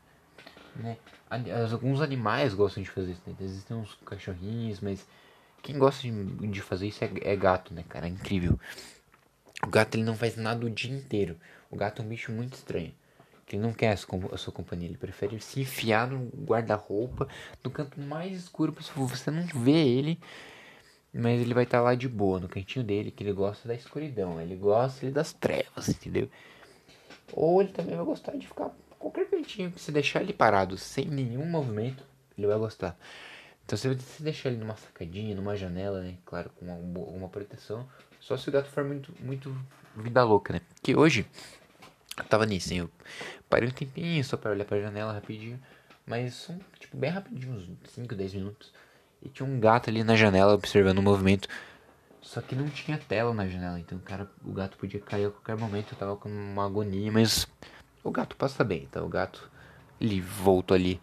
né? 0.76 0.98
Alguns 1.72 2.02
animais 2.02 2.54
gostam 2.54 2.82
de 2.82 2.90
fazer 2.90 3.12
isso, 3.12 3.22
né? 3.26 3.36
Existem 3.42 3.76
uns 3.76 3.96
cachorrinhos, 4.06 4.80
mas 4.80 5.06
quem 5.62 5.78
gosta 5.78 6.02
de, 6.02 6.12
de 6.48 6.62
fazer 6.62 6.88
isso 6.88 7.04
é, 7.04 7.12
é, 7.22 7.36
gato, 7.36 7.74
né, 7.74 7.84
cara? 7.88 8.06
É 8.06 8.10
incrível. 8.10 8.60
O 9.64 9.68
gato 9.68 9.96
ele 9.96 10.04
não 10.04 10.16
faz 10.16 10.38
nada 10.38 10.66
o 10.66 10.70
dia 10.70 10.96
inteiro. 10.96 11.38
O 11.70 11.76
gato 11.76 12.02
é 12.02 12.06
um 12.06 12.08
bicho 12.08 12.32
muito 12.32 12.54
estranho. 12.54 12.94
Ele 13.50 13.62
não 13.62 13.72
quer 13.72 13.94
a 13.94 13.98
sua, 13.98 14.52
companhia, 14.52 14.90
ele 14.90 14.98
prefere 14.98 15.40
se 15.40 15.62
enfiar 15.62 16.08
no 16.08 16.28
guarda-roupa, 16.44 17.30
no 17.64 17.72
canto 17.72 18.00
mais 18.00 18.38
escuro 18.38 18.74
possível. 18.74 19.08
Você 19.08 19.32
não 19.32 19.46
vê 19.46 19.88
ele, 19.88 20.20
mas 21.14 21.40
ele 21.40 21.54
vai 21.54 21.64
estar 21.64 21.78
tá 21.78 21.84
lá 21.84 21.96
de 21.96 22.10
boa, 22.10 22.42
no 22.42 22.50
cantinho 22.50 22.84
dele, 22.84 23.10
que 23.10 23.24
ele 23.24 23.32
gosta 23.32 23.66
da 23.66 23.74
escuridão, 23.74 24.42
ele 24.42 24.56
gosta 24.56 25.10
das 25.12 25.32
trevas, 25.32 25.88
entendeu? 25.88 26.30
Ou 27.32 27.62
ele 27.62 27.72
também 27.72 27.96
vai 27.96 28.06
gostar 28.06 28.36
de 28.36 28.46
ficar 28.46 28.70
qualquer 29.00 29.30
cantinho 29.30 29.72
você 29.76 29.92
deixar 29.92 30.22
ele 30.22 30.34
parado 30.34 30.78
sem 30.78 31.06
nenhum 31.06 31.46
movimento, 31.46 32.04
ele 32.38 32.48
vai 32.48 32.58
gostar. 32.58 32.98
Então 33.66 33.78
se 33.78 33.88
você 33.88 34.24
deixar 34.24 34.50
ele 34.50 34.58
numa 34.58 34.76
sacadinha, 34.76 35.36
numa 35.36 35.56
janela, 35.56 36.02
né? 36.02 36.18
Claro, 36.26 36.50
com 36.58 36.72
alguma 36.72 37.30
proteção. 37.30 37.88
Só 38.20 38.36
se 38.36 38.50
o 38.50 38.52
gato 38.52 38.70
for 38.70 38.84
muito, 38.84 39.14
muito 39.20 39.56
vida 39.96 40.24
louca, 40.24 40.54
né? 40.54 40.62
Que 40.82 40.96
hoje 40.96 41.26
eu 42.18 42.24
tava 42.26 42.46
nisso, 42.46 42.74
hein? 42.74 42.80
Eu 42.80 42.92
parei 43.50 43.70
um 43.70 43.72
tempinho 43.72 44.24
só 44.24 44.38
pra 44.38 44.52
olhar 44.52 44.66
pra 44.66 44.80
janela 44.80 45.14
rapidinho. 45.14 45.60
Mas, 46.06 46.50
um, 46.50 46.58
tipo, 46.80 46.96
bem 46.98 47.10
rapidinho, 47.10 47.54
uns 47.54 47.70
5, 47.92 48.16
10 48.16 48.34
minutos. 48.36 48.74
E 49.22 49.30
tinha 49.30 49.48
um 49.48 49.60
gato 49.60 49.90
ali 49.90 50.04
na 50.04 50.16
janela 50.16 50.54
observando 50.54 51.00
o 51.00 51.04
movimento. 51.04 51.48
Só 52.22 52.42
que 52.42 52.56
não 52.56 52.68
tinha 52.70 52.98
tela 52.98 53.34
na 53.34 53.48
janela, 53.48 53.80
então 53.80 53.98
cara, 54.00 54.30
o 54.44 54.52
gato 54.52 54.78
podia 54.78 55.00
cair 55.00 55.28
a 55.28 55.32
qualquer 55.32 55.58
momento. 55.58 55.94
Eu 55.94 55.98
tava 55.98 56.16
com 56.18 56.30
uma 56.30 56.66
agonia, 56.66 57.12
mas 57.12 57.48
o 58.04 58.12
gato 58.12 58.36
passa 58.36 58.64
bem. 58.64 58.84
Então 58.84 59.06
o 59.06 59.10
gato, 59.10 59.50
ele 60.00 60.20
voltou 60.20 60.76
ali, 60.76 61.00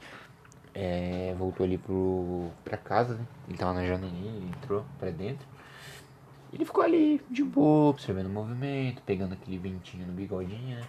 é, 0.74 1.34
voltou 1.38 1.64
ali 1.64 1.78
pro, 1.78 2.50
pra 2.62 2.76
casa, 2.76 3.14
né? 3.14 3.26
Ele 3.48 3.56
tava 3.56 3.74
na 3.74 3.86
janelinha, 3.86 4.36
ele 4.36 4.48
entrou 4.48 4.84
pra 4.98 5.10
dentro. 5.10 5.46
Ele 6.52 6.64
ficou 6.64 6.84
ali 6.84 7.20
de 7.30 7.42
boa, 7.42 7.90
observando 7.90 8.26
o 8.26 8.30
movimento, 8.30 9.02
pegando 9.02 9.32
aquele 9.32 9.58
ventinho 9.58 10.06
no 10.06 10.12
bigodinho, 10.12 10.76
né? 10.76 10.86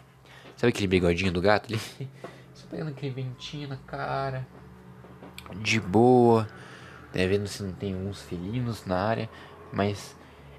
Sabe 0.56 0.70
aquele 0.70 0.88
bigodinho 0.88 1.32
do 1.32 1.42
gato 1.42 1.74
ali? 1.74 1.82
Só 2.54 2.68
pegando 2.68 2.92
aquele 2.92 3.14
ventinho 3.14 3.68
na 3.68 3.78
cara, 3.78 4.48
de 5.62 5.80
boa, 5.80 6.48
né? 7.14 7.28
Vendo 7.28 7.48
se 7.48 7.62
não 7.64 7.74
tem 7.74 7.96
uns 7.96 8.22
felinos 8.22 8.86
na 8.86 8.98
área, 8.98 9.30
mas 9.72 10.16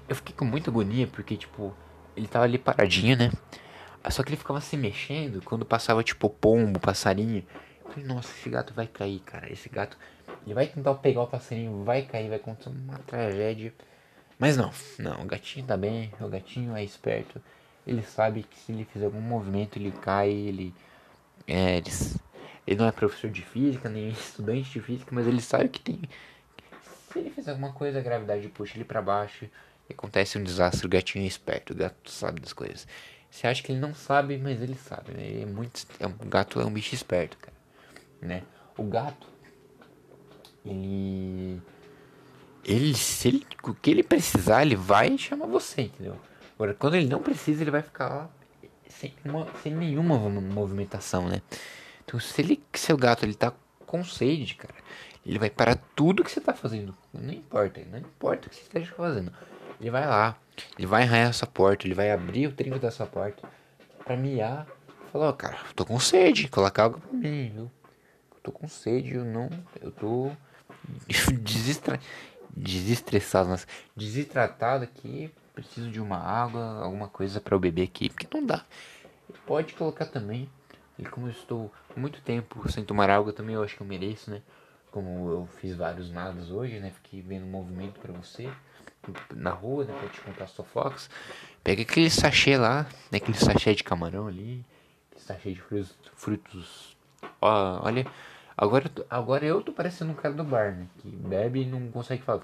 eu 0.07 0.15
fiquei 0.15 0.35
com 0.35 0.45
muita 0.45 0.69
agonia 0.69 1.07
porque, 1.07 1.35
tipo, 1.35 1.75
ele 2.15 2.27
tava 2.27 2.45
ali 2.45 2.57
paradinho, 2.57 3.17
né? 3.17 3.31
Só 4.09 4.23
que 4.23 4.29
ele 4.29 4.37
ficava 4.37 4.61
se 4.61 4.77
mexendo 4.77 5.41
quando 5.43 5.65
passava, 5.65 6.03
tipo, 6.03 6.29
pombo, 6.29 6.79
passarinho. 6.79 7.43
Eu 7.83 7.91
falei, 7.91 8.07
nossa, 8.07 8.31
esse 8.31 8.49
gato 8.49 8.73
vai 8.73 8.87
cair, 8.87 9.19
cara. 9.19 9.51
Esse 9.51 9.67
gato, 9.67 9.97
ele 10.45 10.53
vai 10.53 10.67
tentar 10.67 10.93
pegar 10.95 11.23
o 11.23 11.27
passarinho, 11.27 11.83
vai 11.83 12.03
cair, 12.03 12.29
vai 12.29 12.37
acontecer 12.37 12.69
uma 12.69 12.97
tragédia. 12.99 13.73
Mas 14.39 14.55
não, 14.55 14.71
não, 14.99 15.23
o 15.23 15.25
gatinho 15.25 15.65
tá 15.65 15.75
bem, 15.75 16.13
o 16.21 16.29
gatinho 16.29 16.75
é 16.75 16.83
esperto. 16.83 17.41
Ele 17.87 18.03
sabe 18.03 18.43
que 18.43 18.59
se 18.59 18.71
ele 18.71 18.85
fizer 18.85 19.05
algum 19.05 19.21
movimento, 19.21 19.77
ele 19.77 19.91
cai, 19.91 20.29
ele. 20.29 20.73
É, 21.47 21.77
ele, 21.77 21.89
ele 22.67 22.77
não 22.77 22.85
é 22.85 22.91
professor 22.91 23.29
de 23.29 23.41
física, 23.41 23.87
nem 23.89 24.09
estudante 24.11 24.69
de 24.69 24.81
física, 24.81 25.09
mas 25.13 25.25
ele 25.25 25.41
sabe 25.41 25.69
que 25.69 25.79
tem. 25.79 26.01
Se 27.11 27.19
ele 27.19 27.29
fizer 27.29 27.51
alguma 27.51 27.71
coisa, 27.71 27.99
a 27.99 28.01
gravidade 28.01 28.47
puxa 28.49 28.77
ele 28.77 28.83
para 28.83 29.01
baixo 29.01 29.45
e 29.89 29.93
acontece 29.93 30.37
um 30.37 30.43
desastre. 30.43 30.85
O 30.85 30.89
gatinho 30.89 31.23
é 31.23 31.27
esperto, 31.27 31.71
o 31.71 31.75
gato 31.75 32.11
sabe 32.11 32.41
das 32.41 32.51
coisas. 32.51 32.85
Você 33.31 33.47
acha 33.47 33.63
que 33.63 33.71
ele 33.71 33.79
não 33.79 33.93
sabe, 33.93 34.37
mas 34.37 34.61
ele 34.61 34.75
sabe, 34.75 35.13
né? 35.13 35.23
Ele 35.25 35.43
é 35.43 35.45
muito. 35.45 35.87
É 35.99 36.07
um, 36.07 36.11
o 36.11 36.25
gato 36.27 36.59
é 36.59 36.65
um 36.65 36.71
bicho 36.71 36.93
esperto, 36.93 37.37
cara. 37.37 37.55
Né? 38.21 38.43
O 38.77 38.83
gato. 38.83 39.27
Ele 40.65 41.61
ele, 42.67 42.93
se 42.93 43.29
ele, 43.29 43.47
o 43.63 43.73
que 43.73 43.89
ele 43.89 44.03
precisar, 44.03 44.61
ele 44.63 44.75
vai 44.75 45.17
chamar 45.17 45.45
você, 45.45 45.83
entendeu? 45.83 46.19
Agora, 46.57 46.73
quando 46.73 46.95
ele 46.95 47.07
não 47.07 47.21
precisa, 47.21 47.61
ele 47.61 47.69
vai 47.69 47.83
ficar 47.83 48.09
lá 48.09 48.29
sem, 48.89 49.13
uma, 49.23 49.47
sem 49.61 49.73
nenhuma 49.75 50.17
movimentação, 50.17 51.29
né? 51.29 51.39
Então, 52.03 52.19
se 52.19 52.41
ele, 52.41 52.63
seu 52.73 52.97
gato, 52.97 53.23
ele 53.23 53.35
tá 53.35 53.53
com 53.85 54.03
sede, 54.03 54.55
cara, 54.55 54.73
ele 55.23 55.37
vai 55.37 55.51
parar 55.51 55.75
tudo 55.95 56.23
que 56.23 56.31
você 56.31 56.41
tá 56.41 56.53
fazendo. 56.53 56.97
Não 57.13 57.31
importa, 57.31 57.79
não 57.91 57.99
importa 57.99 58.47
o 58.47 58.49
que 58.49 58.55
você 58.55 58.63
esteja 58.63 58.91
fazendo. 58.93 59.31
Ele 59.79 59.91
vai 59.91 60.07
lá, 60.07 60.35
ele 60.77 60.87
vai 60.87 61.03
arranhar 61.03 61.29
essa 61.29 61.45
porta, 61.45 61.85
ele 61.85 61.93
vai 61.93 62.09
abrir 62.09 62.47
o 62.47 62.51
trinco 62.51 62.79
dessa 62.79 63.05
porta 63.05 63.47
pra 64.03 64.17
miar. 64.17 64.65
Oh, 65.13 65.31
cara, 65.33 65.59
tô 65.75 65.85
com 65.85 65.99
sede, 65.99 66.47
coloca 66.47 66.83
água 66.83 66.99
pra 66.99 67.13
mim, 67.13 67.51
viu? 67.53 67.71
Eu 68.33 68.41
tô 68.41 68.51
com 68.51 68.67
sede, 68.67 69.13
eu 69.13 69.23
não. 69.23 69.47
Eu 69.79 69.91
tô 69.91 70.31
desestra 71.43 71.99
desestressado, 72.49 73.49
mas 73.49 73.67
desidratado 73.95 74.83
aqui, 74.83 75.31
preciso 75.57 75.89
de 75.89 75.99
uma 75.99 76.17
água, 76.17 76.83
alguma 76.83 77.07
coisa 77.07 77.41
para 77.41 77.55
eu 77.55 77.59
beber 77.59 77.83
aqui, 77.83 78.09
porque 78.09 78.27
não 78.31 78.45
dá. 78.45 78.63
Pode 79.45 79.73
colocar 79.73 80.05
também, 80.05 80.47
e 80.99 81.03
como 81.03 81.27
eu 81.27 81.31
estou 81.31 81.73
muito 81.95 82.21
tempo 82.21 82.69
sem 82.71 82.85
tomar 82.85 83.09
água 83.09 83.33
também, 83.33 83.55
eu 83.55 83.63
acho 83.63 83.75
que 83.75 83.81
eu 83.81 83.87
mereço, 83.87 84.29
né? 84.29 84.41
Como 84.91 85.29
eu 85.29 85.49
fiz 85.59 85.75
vários 85.75 86.11
nados 86.11 86.51
hoje, 86.51 86.79
né? 86.79 86.91
Fiquei 86.91 87.21
vendo 87.21 87.47
movimento 87.47 87.99
para 87.99 88.13
você 88.13 88.47
na 89.35 89.49
rua, 89.49 89.85
né? 89.85 89.97
Pra 89.99 90.09
te 90.09 90.21
contar 90.21 90.47
fofocas. 90.47 91.09
Pega 91.63 91.81
aquele 91.81 92.09
sachê 92.09 92.55
lá, 92.55 92.83
né? 93.11 93.17
Aquele 93.17 93.37
sachê 93.37 93.73
de 93.73 93.83
camarão 93.83 94.27
ali, 94.27 94.63
aquele 95.09 95.25
sachê 95.25 95.53
de 95.53 95.61
frutos, 95.61 95.97
frutos 96.15 96.97
ó, 97.41 97.81
olha, 97.83 98.05
Agora, 98.59 98.89
agora 99.07 99.45
eu 99.45 99.61
tô 99.61 99.71
parecendo 99.71 100.11
um 100.11 100.15
cara 100.15 100.33
do 100.33 100.43
bar, 100.43 100.75
né? 100.75 100.87
Que 100.97 101.07
bebe 101.07 101.61
e 101.61 101.65
não 101.67 101.91
consegue 101.91 102.23
falar. 102.23 102.41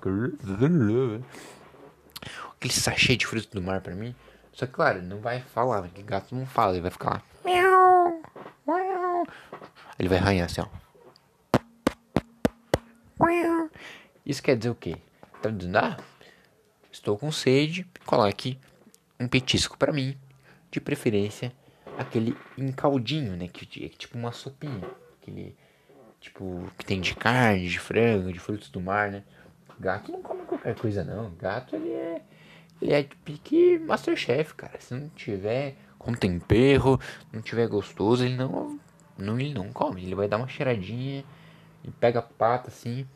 Aquele 2.63 2.73
sachê 2.75 3.17
de 3.17 3.27
frutos 3.27 3.49
do 3.49 3.61
mar 3.61 3.81
pra 3.81 3.93
mim. 3.93 4.15
Só 4.53 4.65
que, 4.65 4.71
claro, 4.71 5.01
não 5.01 5.19
vai 5.19 5.41
falar, 5.41 5.81
né? 5.81 5.89
gato 6.05 6.33
não 6.33 6.45
fala, 6.45 6.71
ele 6.71 6.81
vai 6.81 6.91
ficar 6.91 7.09
lá. 7.09 7.21
Ele 9.99 10.07
vai 10.07 10.17
arranhar 10.17 10.45
assim, 10.45 10.61
ó. 10.61 10.67
Isso 14.25 14.41
quer 14.41 14.55
dizer 14.55 14.69
o 14.69 14.75
quê? 14.75 14.95
Traduzindo, 15.41 15.75
ah, 15.75 15.97
estou 16.89 17.17
com 17.17 17.29
sede, 17.33 17.85
coloque 18.05 18.57
um 19.19 19.27
petisco 19.27 19.77
para 19.77 19.91
mim, 19.91 20.17
de 20.71 20.79
preferência 20.79 21.51
aquele 21.97 22.33
encaldinho, 22.57 23.35
né? 23.35 23.49
Que 23.49 23.85
é 23.85 23.89
tipo 23.89 24.17
uma 24.17 24.31
sopinha, 24.31 24.89
aquele 25.21 25.53
Tipo, 26.23 26.71
que 26.77 26.85
tem 26.85 27.01
de 27.01 27.13
carne, 27.13 27.67
de 27.67 27.77
frango, 27.77 28.31
de 28.31 28.39
frutos 28.39 28.69
do 28.69 28.79
mar, 28.79 29.11
né? 29.11 29.23
Gato 29.77 30.09
não 30.09 30.21
come 30.21 30.43
qualquer 30.45 30.73
coisa, 30.73 31.03
não. 31.03 31.29
Gato, 31.31 31.75
ele 31.75 31.91
é. 31.91 32.21
Ele 32.81 32.93
é 32.93 33.03
pique 33.23 33.79
Masterchef, 33.79 34.55
cara. 34.55 34.79
Se 34.79 34.93
não 34.93 35.09
tiver 35.09 35.75
com 35.97 36.13
tempero, 36.13 36.99
não 37.31 37.41
tiver 37.41 37.67
gostoso, 37.67 38.25
ele 38.25 38.35
não. 38.35 38.79
não 39.17 39.39
ele 39.39 39.53
não 39.53 39.71
come. 39.71 40.03
Ele 40.03 40.15
vai 40.15 40.27
dar 40.27 40.37
uma 40.37 40.47
cheiradinha. 40.47 41.23
Ele 41.83 41.93
pega 41.99 42.19
a 42.19 42.23
pata 42.23 42.69
assim. 42.69 43.07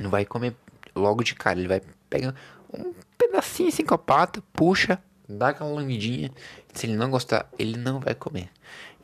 Não 0.00 0.10
vai 0.10 0.24
comer 0.24 0.54
logo 0.94 1.22
de 1.22 1.34
cara. 1.34 1.58
Ele 1.58 1.68
vai 1.68 1.80
pegar 2.08 2.34
um 2.72 2.94
pedacinho 3.16 3.68
assim 3.68 3.84
com 3.84 3.94
a 3.94 3.98
pata, 3.98 4.42
puxa, 4.52 5.02
dá 5.28 5.48
aquela 5.48 5.70
lambidinha. 5.70 6.30
Se 6.72 6.86
ele 6.86 6.96
não 6.96 7.10
gostar, 7.10 7.48
ele 7.58 7.76
não 7.76 8.00
vai 8.00 8.14
comer. 8.14 8.50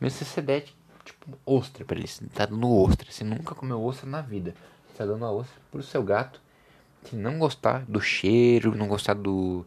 Mesmo 0.01 0.19
se 0.19 0.25
você 0.25 0.41
der 0.41 0.65
tipo 1.05 1.39
ostra 1.45 1.85
pra 1.85 1.97
ele. 1.97 2.07
Você 2.07 2.27
tá 2.27 2.47
dando 2.47 2.71
ostra. 2.71 3.11
Você 3.11 3.25
nunca 3.25 3.55
comeu 3.55 3.83
ostra 3.83 4.09
na 4.09 4.21
vida. 4.21 4.55
Você 4.89 4.99
tá 4.99 5.07
dando 5.07 5.25
a 5.25 5.31
ostra 5.31 5.61
pro 5.71 5.83
seu 5.83 6.03
gato. 6.03 6.41
Se 7.05 7.17
não 7.17 7.39
gostar 7.39 7.85
do 7.87 8.01
cheiro, 8.01 8.75
não 8.75 8.89
gostar 8.89 9.15
do. 9.15 9.65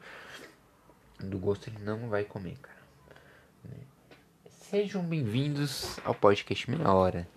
Do 1.20 1.40
gosto, 1.40 1.70
ele 1.70 1.80
não 1.80 2.10
vai 2.10 2.24
comer, 2.24 2.58
cara. 2.62 2.78
Né? 3.64 3.78
Sejam 4.50 5.04
bem-vindos 5.04 6.00
ao 6.04 6.14
podcast 6.14 6.70
Meia 6.70 6.92
Hora. 6.92 7.28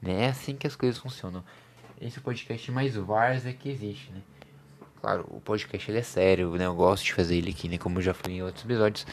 Né? 0.00 0.24
É 0.24 0.28
assim 0.28 0.56
que 0.56 0.66
as 0.66 0.76
coisas 0.76 0.98
funcionam. 0.98 1.44
Esse 2.00 2.18
é 2.18 2.20
o 2.20 2.24
podcast 2.24 2.70
mais 2.72 2.96
várzea 2.96 3.52
que 3.52 3.68
existe, 3.68 4.10
né? 4.12 4.22
Claro, 5.00 5.26
o 5.30 5.40
podcast 5.40 5.90
ele 5.90 5.98
é 5.98 6.02
sério, 6.02 6.50
né? 6.52 6.66
Eu 6.66 6.74
gosto 6.74 7.04
de 7.04 7.12
fazer 7.12 7.36
ele 7.36 7.50
aqui, 7.50 7.68
né? 7.68 7.76
Como 7.76 7.98
eu 7.98 8.02
já 8.02 8.14
falei 8.14 8.38
em 8.38 8.42
outros 8.42 8.64
episódios. 8.64 9.06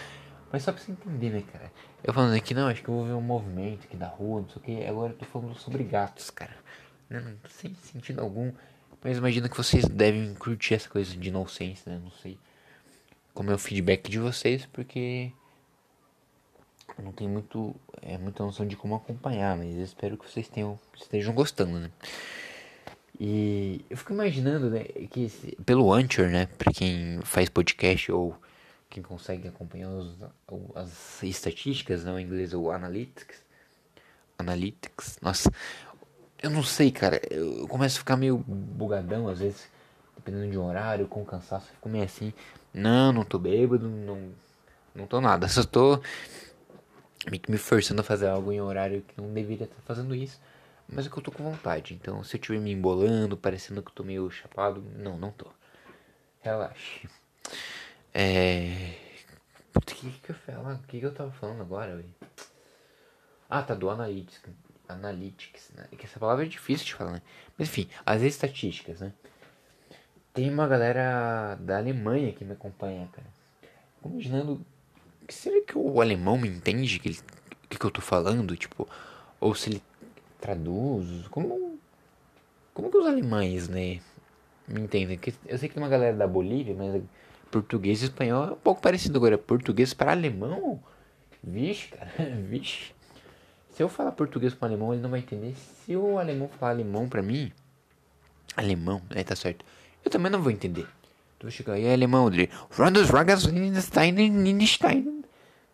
Mas 0.52 0.64
só 0.64 0.72
pra 0.72 0.82
você 0.82 0.92
entender, 0.92 1.30
né, 1.30 1.44
cara? 1.52 1.72
Eu 2.04 2.14
falando 2.14 2.36
aqui, 2.36 2.54
não, 2.54 2.68
acho 2.68 2.82
que 2.82 2.90
eu 2.90 2.94
vou 2.94 3.06
ver 3.06 3.14
um 3.14 3.22
movimento 3.22 3.86
aqui 3.86 3.98
da 3.98 4.08
rua, 4.08 4.42
não 4.42 4.50
sei 4.50 4.62
o 4.62 4.66
que. 4.66 4.86
Agora 4.86 5.12
eu 5.12 5.18
tô 5.18 5.26
falando 5.26 5.56
sobre 5.56 5.84
gatos, 5.84 6.30
cara. 6.30 6.56
Não, 7.10 7.22
não, 7.22 7.38
sem 7.50 7.74
sentido 7.76 8.22
algum. 8.22 8.52
Mas 9.08 9.20
imagino 9.20 9.48
que 9.48 9.56
vocês 9.56 9.86
devem 9.86 10.34
curtir 10.34 10.74
essa 10.74 10.90
coisa 10.90 11.16
de 11.16 11.30
inocência, 11.30 11.90
né? 11.90 11.98
Não 12.04 12.12
sei 12.12 12.38
como 13.34 13.50
é 13.50 13.54
o 13.54 13.58
feedback 13.58 14.12
de 14.12 14.20
vocês, 14.20 14.66
porque 14.66 15.32
não 17.02 17.14
tenho 17.14 17.30
muito, 17.30 17.74
é, 18.02 18.18
muita 18.18 18.44
noção 18.44 18.68
de 18.68 18.76
como 18.76 18.96
acompanhar, 18.96 19.56
mas 19.56 19.74
espero 19.78 20.18
que 20.18 20.30
vocês 20.30 20.50
tenham, 20.50 20.78
estejam 20.94 21.34
gostando, 21.34 21.80
né? 21.80 21.90
E 23.18 23.80
eu 23.90 23.96
fico 23.96 24.12
imaginando, 24.12 24.70
né, 24.70 24.84
que 25.10 25.24
esse, 25.24 25.56
pelo 25.66 25.94
Anchor, 25.94 26.28
né, 26.28 26.48
pra 26.58 26.74
quem 26.74 27.22
faz 27.24 27.48
podcast 27.48 28.12
ou 28.12 28.36
quem 28.90 29.02
consegue 29.02 29.48
acompanhar 29.48 29.88
os, 29.88 30.18
as 30.76 31.24
estatísticas, 31.24 32.04
não 32.04 32.16
né, 32.16 32.22
em 32.22 32.26
inglês 32.26 32.54
o 32.54 32.72
analytics. 32.72 33.42
Analytics, 34.38 35.18
nossa, 35.22 35.50
eu 36.42 36.50
não 36.50 36.64
sei, 36.64 36.92
cara, 36.92 37.22
eu 37.32 37.68
começo 37.68 37.98
a 37.98 38.00
ficar 38.00 38.16
meio 38.16 38.38
bugadão 38.38 39.28
às 39.28 39.40
vezes, 39.40 39.70
dependendo 40.16 40.52
de 40.52 40.58
um 40.58 40.66
horário, 40.66 41.08
com 41.08 41.26
cansaço, 41.26 41.68
eu 41.70 41.76
fico 41.76 41.90
meio 41.90 42.04
assim, 42.04 42.34
não, 42.74 43.12
não 43.12 43.24
tô 43.24 43.40
bêbado, 43.40 43.90
não, 43.90 44.32
não 44.94 45.08
tô 45.08 45.20
nada, 45.20 45.48
só 45.50 45.64
tô 45.64 46.02
me, 47.30 47.42
me 47.50 47.58
forçando 47.58 48.02
a 48.02 48.04
fazer 48.04 48.28
algo 48.28 48.52
em 48.52 48.62
horário 48.62 49.02
que 49.02 49.20
não 49.20 49.34
deveria 49.34 49.66
estar 49.66 49.82
fazendo 49.86 50.14
isso, 50.14 50.40
mas 50.88 51.08
é 51.08 51.10
que 51.10 51.18
eu 51.18 51.24
tô 51.24 51.32
com 51.32 51.44
vontade, 51.44 51.94
então 51.94 52.24
se 52.24 52.36
eu 52.36 52.40
estiver 52.40 52.60
me 52.60 52.72
embolando, 52.72 53.36
parecendo 53.36 53.82
que 53.82 53.90
eu 53.90 53.96
tô 53.96 54.04
meio 54.04 54.30
chapado, 54.30 54.84
não, 54.96 55.18
não 55.18 55.32
tô. 55.32 55.48
Relaxe. 56.42 57.10
É. 58.14 58.96
o 59.76 59.82
que 59.82 60.10
que 60.10 60.30
eu 60.30 60.36
falo? 60.36 60.76
O 60.76 60.80
que 60.84 61.00
que 61.00 61.06
eu 61.06 61.14
tava 61.14 61.32
falando 61.32 61.62
agora, 61.62 61.96
velho? 61.96 62.16
Ah, 63.50 63.62
tá, 63.62 63.74
do 63.74 63.90
Analytics. 63.90 64.42
Analytics, 64.88 65.72
né? 65.76 65.86
Que 65.98 66.06
essa 66.06 66.20
palavra 66.20 66.46
é 66.46 66.48
difícil 66.48 66.86
de 66.86 66.94
falar, 66.94 67.14
né? 67.14 67.22
Mas 67.58 67.68
enfim, 67.70 67.90
as 68.06 68.22
estatísticas, 68.22 69.02
né? 69.02 69.14
Tem 70.34 70.50
uma 70.50 70.68
galera 70.68 71.56
da 71.56 71.78
Alemanha 71.78 72.32
que 72.32 72.46
me 72.46 72.54
acompanha, 72.54 73.10
cara. 73.12 73.28
Fico 73.96 74.10
imaginando. 74.10 74.66
Será 75.30 75.62
que 75.66 75.78
o 75.78 76.00
alemão 76.00 76.38
me 76.38 76.48
entende 76.48 77.00
que, 77.00 77.20
que, 77.70 77.80
que 77.80 77.86
eu 77.86 77.92
tô 77.92 78.02
falando? 78.02 78.56
Tipo, 78.56 78.88
ou 79.40 79.56
se 79.56 79.70
ele 79.70 79.84
traduz? 80.40 81.28
Como. 81.30 81.80
Como 82.74 82.92
que 82.92 82.98
os 82.98 83.08
alemães, 83.08 83.68
né? 83.68 84.00
Me 84.68 84.82
entendem? 84.82 85.20
Eu 85.48 85.58
sei 85.58 85.68
que 85.68 85.74
tem 85.74 85.84
uma 85.84 85.90
galera 85.90 86.16
da 86.16 86.28
Bolívia, 86.28 86.76
mas 86.76 87.02
português 87.50 88.02
e 88.02 88.06
espanhol 88.06 88.48
é 88.50 88.52
um 88.52 88.58
pouco 88.58 88.82
parecido 88.82 89.18
agora. 89.18 89.38
Português 89.38 89.94
para 89.94 90.12
alemão? 90.12 90.80
Vixe, 91.44 91.88
cara, 91.90 92.12
vixe. 92.48 92.94
Se 93.78 93.84
eu 93.84 93.90
falar 93.90 94.12
português 94.12 94.56
para 94.56 94.70
alemão, 94.70 94.92
ele 94.92 95.04
não 95.04 95.12
vai 95.12 95.20
entender. 95.20 95.54
Se 95.56 95.96
o 95.96 96.18
alemão 96.18 96.50
falar 96.50 96.72
alemão 96.72 97.08
para 97.08 97.22
mim, 97.22 97.52
alemão, 98.56 99.04
é, 99.12 99.24
tá 99.24 99.36
certo. 99.36 99.64
Eu 100.04 100.10
também 100.10 100.32
não 100.32 100.42
vou 100.42 100.52
entender. 100.52 100.88
Tu 101.38 101.44
vai 101.44 101.52
chegar 101.52 101.74
aí, 101.74 101.86
é 101.86 101.94
alemão, 101.94 102.28
dele. 102.28 102.50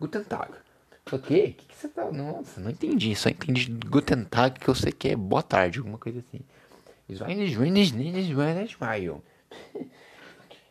Guten 0.02 0.22
Tag. 0.26 0.52
O 1.14 1.18
quê? 1.18 1.56
O 1.56 1.62
que, 1.62 1.66
que 1.66 1.76
você 1.78 1.88
tá. 1.88 2.12
Nossa, 2.12 2.60
não 2.60 2.72
entendi. 2.72 3.16
Só 3.16 3.30
entendi 3.30 3.72
Guten 3.72 4.26
Tag 4.26 4.60
que 4.60 4.68
eu 4.68 4.76
sei 4.76 4.92
que 4.92 5.08
é 5.08 5.16
boa 5.16 5.42
tarde, 5.42 5.80
alguma 5.80 5.98
coisa 5.98 6.20
assim. 6.20 6.42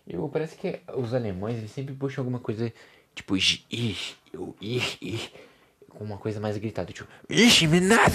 Eu 0.06 0.28
parece 0.28 0.54
que 0.56 0.80
os 0.94 1.14
alemães 1.14 1.56
eles 1.56 1.70
sempre 1.70 1.94
puxam 1.94 2.22
alguma 2.22 2.40
coisa 2.40 2.70
tipo 3.14 3.36
ich, 3.36 3.64
ich, 3.70 4.18
ich, 4.60 4.98
ich 5.00 5.32
com 5.94 6.04
uma 6.04 6.18
coisa 6.18 6.40
mais 6.40 6.56
gritada, 6.56 6.92
tipo, 6.92 7.08
ixi, 7.28 7.66
nada 7.66 8.14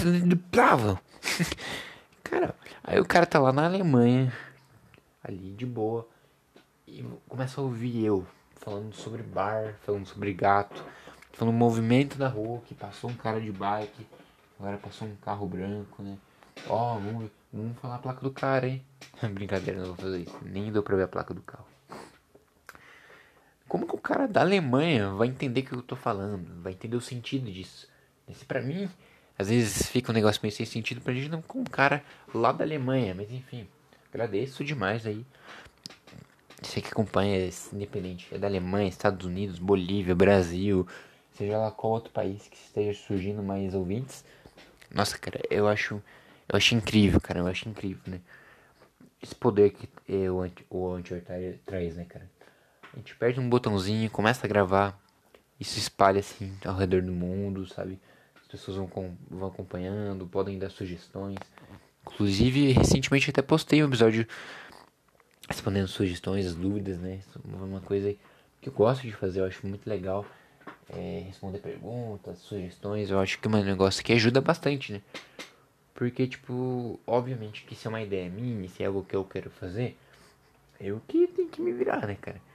bravo. 0.50 0.98
cara, 2.22 2.54
aí 2.82 3.00
o 3.00 3.04
cara 3.04 3.26
tá 3.26 3.38
lá 3.38 3.52
na 3.52 3.66
Alemanha, 3.66 4.32
ali 5.22 5.52
de 5.52 5.66
boa, 5.66 6.06
e 6.86 7.04
começa 7.28 7.60
a 7.60 7.64
ouvir 7.64 8.04
eu 8.04 8.26
falando 8.56 8.94
sobre 8.94 9.22
bar, 9.22 9.74
falando 9.82 10.06
sobre 10.06 10.32
gato, 10.32 10.84
falando 11.32 11.54
movimento 11.54 12.18
da 12.18 12.28
rua, 12.28 12.60
que 12.66 12.74
passou 12.74 13.10
um 13.10 13.14
cara 13.14 13.40
de 13.40 13.52
bike, 13.52 14.06
agora 14.58 14.76
passou 14.76 15.08
um 15.08 15.16
carro 15.16 15.46
branco, 15.46 16.02
né? 16.02 16.18
Ó, 16.66 16.96
oh, 16.96 16.98
vamos, 16.98 17.30
vamos 17.52 17.78
falar 17.78 17.96
a 17.96 17.98
placa 17.98 18.20
do 18.20 18.30
cara, 18.30 18.66
hein? 18.66 18.84
Brincadeira, 19.32 19.80
não 19.80 19.86
vou 19.88 19.96
fazer 19.96 20.18
isso. 20.18 20.36
Nem 20.42 20.72
deu 20.72 20.82
pra 20.82 20.96
ver 20.96 21.04
a 21.04 21.08
placa 21.08 21.32
do 21.32 21.42
carro. 21.42 21.66
Como 23.68 23.86
que 23.86 23.94
o 23.94 23.98
cara 23.98 24.26
da 24.26 24.40
Alemanha 24.40 25.10
vai 25.10 25.28
entender 25.28 25.60
o 25.60 25.64
que 25.64 25.72
eu 25.74 25.82
tô 25.82 25.94
falando? 25.94 26.62
Vai 26.62 26.72
entender 26.72 26.96
o 26.96 27.00
sentido 27.00 27.52
disso? 27.52 27.86
Esse 28.26 28.44
para 28.44 28.62
mim, 28.62 28.88
às 29.38 29.50
vezes 29.50 29.86
fica 29.88 30.10
um 30.10 30.14
negócio 30.14 30.40
meio 30.42 30.54
sem 30.54 30.64
sentido 30.64 31.02
pra 31.02 31.12
gente 31.12 31.28
não 31.28 31.42
com 31.42 31.60
um 31.60 31.64
cara 31.64 32.02
lá 32.34 32.50
da 32.50 32.64
Alemanha, 32.64 33.14
mas 33.14 33.30
enfim, 33.30 33.68
agradeço 34.10 34.64
demais 34.64 35.06
aí. 35.06 35.24
Você 36.62 36.80
que 36.80 36.88
acompanha 36.88 37.46
esse 37.46 37.74
independente, 37.74 38.26
é 38.34 38.38
da 38.38 38.46
Alemanha, 38.46 38.88
Estados 38.88 39.26
Unidos, 39.26 39.58
Bolívia, 39.58 40.14
Brasil, 40.14 40.88
seja 41.34 41.58
lá 41.58 41.70
qual 41.70 41.92
outro 41.92 42.10
país 42.10 42.48
que 42.48 42.56
esteja 42.56 42.98
surgindo 42.98 43.42
mais 43.42 43.74
ouvintes. 43.74 44.24
Nossa, 44.90 45.18
cara, 45.18 45.40
eu 45.50 45.68
acho, 45.68 46.02
eu 46.48 46.56
acho 46.56 46.74
incrível, 46.74 47.20
cara, 47.20 47.40
eu 47.40 47.46
acho 47.46 47.68
incrível, 47.68 48.02
né? 48.06 48.20
Esse 49.22 49.34
poder 49.34 49.70
que 49.70 49.88
o 50.28 50.40
anti, 50.40 50.66
o 50.70 50.90
anti 50.90 51.14
traz, 51.66 51.96
né, 51.96 52.06
cara? 52.08 52.28
A 52.98 53.00
gente 53.00 53.14
perde 53.14 53.38
um 53.38 53.48
botãozinho, 53.48 54.10
começa 54.10 54.44
a 54.44 54.48
gravar 54.48 55.00
se 55.62 55.78
espalha 55.78 56.18
assim 56.18 56.52
ao 56.64 56.74
redor 56.74 57.00
do 57.00 57.12
mundo, 57.12 57.64
sabe? 57.68 57.96
As 58.42 58.48
pessoas 58.48 58.76
vão, 58.76 58.88
com, 58.88 59.14
vão 59.30 59.46
acompanhando, 59.46 60.26
podem 60.26 60.58
dar 60.58 60.68
sugestões. 60.68 61.38
Inclusive, 62.02 62.72
recentemente 62.72 63.30
até 63.30 63.40
postei 63.40 63.84
um 63.84 63.86
episódio 63.86 64.26
respondendo 65.48 65.86
sugestões, 65.86 66.52
dúvidas, 66.56 66.98
né? 66.98 67.20
Uma 67.44 67.80
coisa 67.80 68.16
que 68.60 68.68
eu 68.68 68.72
gosto 68.72 69.02
de 69.02 69.12
fazer, 69.12 69.42
eu 69.42 69.44
acho 69.44 69.64
muito 69.64 69.88
legal. 69.88 70.26
É, 70.90 71.22
responder 71.24 71.58
perguntas, 71.60 72.38
sugestões, 72.38 73.10
eu 73.10 73.20
acho 73.20 73.38
que 73.38 73.46
é 73.46 73.50
um 73.50 73.62
negócio 73.62 74.02
que 74.02 74.12
ajuda 74.12 74.40
bastante, 74.40 74.92
né? 74.92 75.02
Porque, 75.94 76.26
tipo, 76.26 76.98
obviamente 77.06 77.62
que 77.64 77.76
se 77.76 77.86
é 77.86 77.90
uma 77.90 78.02
ideia 78.02 78.28
minha, 78.28 78.68
se 78.68 78.82
é 78.82 78.86
algo 78.86 79.04
que 79.04 79.14
eu 79.14 79.24
quero 79.24 79.50
fazer, 79.50 79.96
eu 80.80 81.00
que 81.06 81.28
tenho 81.28 81.48
que 81.48 81.62
me 81.62 81.72
virar, 81.72 82.04
né, 82.04 82.16
cara? 82.20 82.47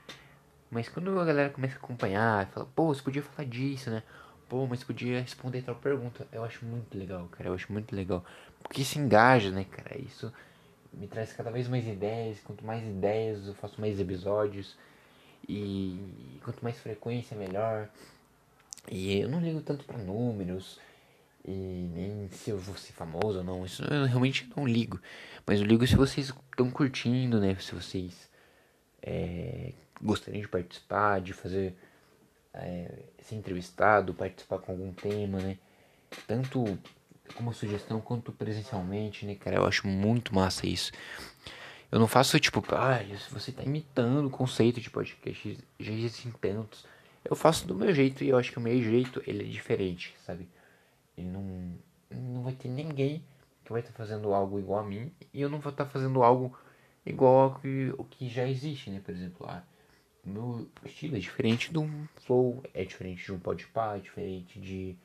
Mas 0.74 0.90
quando 0.90 1.20
a 1.20 1.24
galera 1.24 1.52
começa 1.52 1.76
a 1.76 1.78
acompanhar, 1.78 2.48
fala, 2.48 2.66
pô, 2.76 2.88
você 2.88 3.02
podia 3.02 3.22
falar 3.22 3.48
disso, 3.48 3.92
né? 3.92 4.02
Pô, 4.50 4.66
mas 4.66 4.84
podia 4.84 5.22
responder 5.22 5.62
tal 5.62 5.76
pergunta. 5.76 6.28
Eu 6.32 6.44
acho 6.44 6.66
muito 6.66 6.98
legal, 6.98 7.28
cara. 7.28 7.50
Eu 7.50 7.54
acho 7.54 7.72
muito 7.72 7.96
legal. 7.96 8.26
Porque 8.64 8.84
se 8.84 8.98
engaja, 8.98 9.52
né, 9.52 9.66
cara? 9.66 10.00
Isso 10.00 10.34
me 10.92 11.08
traz 11.08 11.32
cada 11.32 11.52
vez 11.52 11.68
mais 11.68 11.88
ideias. 11.88 12.40
Quanto 12.40 12.66
mais 12.66 12.84
ideias, 12.84 13.48
eu 13.48 13.54
faço 13.54 13.80
mais 13.80 14.00
episódios. 14.00 14.76
E 15.48 16.40
quanto 16.44 16.64
mais 16.64 16.80
frequência, 16.80 17.38
melhor. 17.38 17.88
E 18.92 19.20
eu 19.20 19.30
não 19.30 19.40
ligo 19.40 19.62
tanto 19.62 19.86
para 19.86 20.00
números. 20.00 20.80
E 21.46 21.52
nem 21.94 22.30
se 22.30 22.50
eu 22.50 22.58
vou 22.58 22.76
ser 22.78 22.94
famoso 22.94 23.40
ou 23.40 23.44
não. 23.44 23.64
Isso 23.64 23.84
eu 23.84 24.06
realmente 24.06 24.50
não 24.58 24.68
ligo. 24.68 25.00
Mas 25.46 25.60
eu 25.60 25.68
ligo 25.68 25.86
se 25.86 25.96
vocês 25.96 26.34
estão 26.52 26.72
curtindo, 26.72 27.40
né? 27.40 27.56
Se 27.60 27.76
vocês 27.76 28.28
é, 29.02 29.74
gostariam 30.04 30.42
de 30.42 30.48
participar, 30.48 31.22
de 31.22 31.34
fazer 31.34 31.76
é, 32.54 32.92
ser 33.22 33.36
entrevistado, 33.36 34.14
participar 34.14 34.60
com 34.60 34.74
algum 34.74 34.92
tema, 34.94 35.40
né? 35.40 35.58
Tanto 36.28 36.78
como 37.36 37.54
sugestão 37.54 38.00
quanto 38.02 38.32
presencialmente, 38.32 39.26
né, 39.26 39.36
cara? 39.36 39.56
Eu 39.56 39.66
acho 39.66 39.88
muito 39.88 40.36
massa 40.36 40.68
isso. 40.68 40.92
Eu 41.92 42.00
não 42.00 42.08
faço 42.08 42.40
tipo, 42.40 42.64
ah, 42.76 43.00
você 43.32 43.52
tá 43.52 43.64
imitando 43.64 44.28
o 44.28 44.30
conceito 44.30 44.82
de 44.82 44.90
podcast, 44.90 45.58
já 45.80 45.92
existem 45.92 46.32
tantos. 46.32 46.86
Eu 47.24 47.36
faço 47.36 47.66
do 47.68 47.76
meu 47.76 47.94
jeito 47.94 48.24
e 48.24 48.30
eu 48.30 48.38
acho 48.38 48.52
que 48.52 48.58
o 48.58 48.62
meu 48.62 48.82
jeito 48.82 49.22
ele 49.26 49.44
é 49.44 49.48
diferente, 49.48 50.16
sabe? 50.26 50.48
E 51.16 51.24
não, 51.24 51.72
não 52.12 52.44
vai 52.44 52.54
ter 52.54 52.68
ninguém 52.68 53.24
que 53.64 53.72
vai 53.72 53.82
estar 53.82 53.94
tá 53.94 53.98
fazendo 53.98 54.34
algo 54.34 54.60
igual 54.60 54.80
a 54.80 54.84
mim 54.84 55.12
e 55.34 55.42
eu 55.42 55.50
não 55.50 55.60
vou 55.60 55.72
estar 55.72 55.86
tá 55.86 55.90
fazendo 55.90 56.22
algo 56.22 56.58
igual 57.06 57.42
ao 57.42 57.60
que, 57.60 57.94
o 57.98 58.04
que 58.04 58.28
já 58.28 58.48
existe, 58.48 58.90
né? 58.90 59.00
Por 59.04 59.14
exemplo, 59.14 59.46
ah, 59.48 59.64
meu 60.24 60.68
estilo 60.86 61.18
é 61.18 61.20
diferente 61.20 61.72
de 61.72 61.78
um 61.78 62.08
flow, 62.16 62.64
é 62.74 62.86
diferente 62.86 63.26
de 63.26 63.34
um 63.34 63.40
podpah, 63.40 63.98
é 63.98 64.00
diferente 64.00 64.60
de 64.60 64.96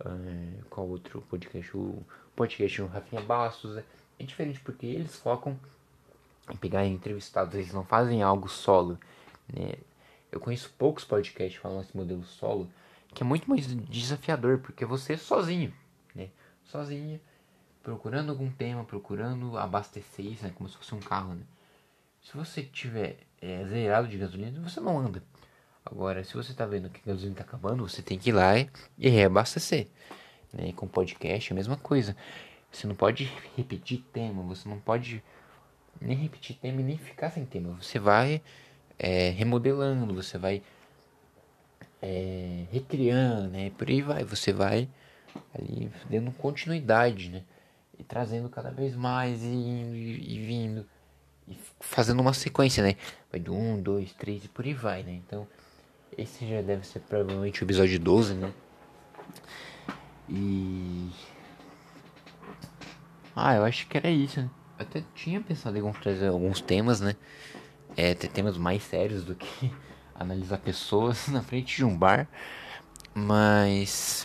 uh, 0.00 0.64
qual 0.70 0.88
outro 0.88 1.20
podcast, 1.22 1.76
o 1.76 2.02
podcast 2.34 2.80
do 2.80 2.88
Rafinha 2.88 3.22
Bastos, 3.22 3.76
é, 3.76 3.84
é 4.18 4.24
diferente 4.24 4.60
porque 4.60 4.86
eles 4.86 5.16
focam 5.16 5.58
em 6.50 6.56
pegar 6.56 6.86
entrevistados, 6.86 7.54
eles 7.54 7.72
não 7.72 7.84
fazem 7.84 8.22
algo 8.22 8.48
solo, 8.48 8.98
né? 9.52 9.74
Eu 10.32 10.38
conheço 10.38 10.72
poucos 10.78 11.04
podcasts 11.04 11.60
falam 11.60 11.80
esse 11.80 11.96
modelo 11.96 12.24
solo, 12.24 12.70
que 13.12 13.22
é 13.22 13.26
muito 13.26 13.50
mais 13.50 13.66
desafiador, 13.66 14.58
porque 14.58 14.84
você 14.84 15.14
é 15.14 15.16
sozinho, 15.16 15.74
né? 16.14 16.30
Sozinho, 16.64 17.20
procurando 17.82 18.30
algum 18.30 18.50
tema, 18.50 18.84
procurando 18.84 19.58
abastecer 19.58 20.24
isso, 20.24 20.44
né? 20.44 20.52
Como 20.54 20.68
se 20.68 20.76
fosse 20.76 20.94
um 20.94 21.00
carro, 21.00 21.34
né? 21.34 21.42
Se 22.22 22.36
você 22.36 22.62
tiver 22.62 23.18
é, 23.40 23.64
zerado 23.64 24.06
de 24.06 24.18
gasolina, 24.18 24.60
você 24.60 24.80
não 24.80 24.98
anda. 24.98 25.22
Agora, 25.84 26.22
se 26.22 26.34
você 26.34 26.52
tá 26.52 26.66
vendo 26.66 26.90
que 26.90 27.00
a 27.04 27.12
gasolina 27.12 27.36
tá 27.36 27.42
acabando, 27.42 27.88
você 27.88 28.02
tem 28.02 28.18
que 28.18 28.30
ir 28.30 28.32
lá 28.32 28.52
e 28.98 29.08
reabastecer. 29.08 29.88
Né? 30.52 30.72
Com 30.74 30.86
podcast, 30.86 31.52
a 31.52 31.56
mesma 31.56 31.76
coisa. 31.76 32.14
Você 32.70 32.86
não 32.86 32.94
pode 32.94 33.24
repetir 33.56 34.04
tema, 34.12 34.42
você 34.42 34.68
não 34.68 34.78
pode 34.78 35.22
nem 36.00 36.16
repetir 36.16 36.56
tema 36.56 36.80
e 36.80 36.84
nem 36.84 36.98
ficar 36.98 37.30
sem 37.30 37.44
tema. 37.44 37.74
Você 37.80 37.98
vai 37.98 38.40
é, 38.98 39.30
remodelando, 39.30 40.14
você 40.14 40.38
vai 40.38 40.62
é, 42.00 42.66
recriando, 42.70 43.48
né? 43.48 43.70
Por 43.76 43.88
aí 43.88 44.02
vai, 44.02 44.22
você 44.22 44.52
vai 44.52 44.88
ali 45.54 45.90
dando 46.08 46.30
continuidade, 46.32 47.30
né? 47.30 47.42
E 47.98 48.04
trazendo 48.04 48.48
cada 48.48 48.70
vez 48.70 48.94
mais 48.94 49.42
e, 49.42 49.46
e, 49.46 50.34
e 50.34 50.46
vindo 50.46 50.86
e 51.48 51.56
fazendo 51.80 52.20
uma 52.20 52.32
sequência, 52.32 52.82
né? 52.82 52.96
Vai 53.30 53.40
do 53.40 53.54
1, 53.54 53.82
2, 53.82 54.12
3 54.14 54.44
e 54.44 54.48
por 54.48 54.64
aí 54.64 54.74
vai, 54.74 55.02
né? 55.02 55.12
Então, 55.12 55.46
esse 56.16 56.46
já 56.48 56.62
deve 56.62 56.86
ser 56.86 57.00
provavelmente 57.00 57.62
o 57.62 57.64
episódio 57.64 57.98
12, 57.98 58.34
né? 58.34 58.52
E. 60.28 61.10
Ah, 63.34 63.54
eu 63.54 63.64
acho 63.64 63.86
que 63.86 63.96
era 63.96 64.10
isso, 64.10 64.40
né? 64.40 64.50
Eu 64.78 64.86
até 64.86 65.02
tinha 65.14 65.40
pensado 65.40 65.76
em 65.76 65.92
trazer 65.92 66.28
alguns 66.28 66.60
temas, 66.60 67.00
né? 67.00 67.16
É, 67.96 68.14
ter 68.14 68.28
temas 68.28 68.56
mais 68.56 68.82
sérios 68.82 69.24
do 69.24 69.34
que 69.34 69.72
analisar 70.14 70.58
pessoas 70.58 71.26
na 71.28 71.42
frente 71.42 71.76
de 71.76 71.84
um 71.84 71.96
bar. 71.96 72.28
Mas. 73.14 74.24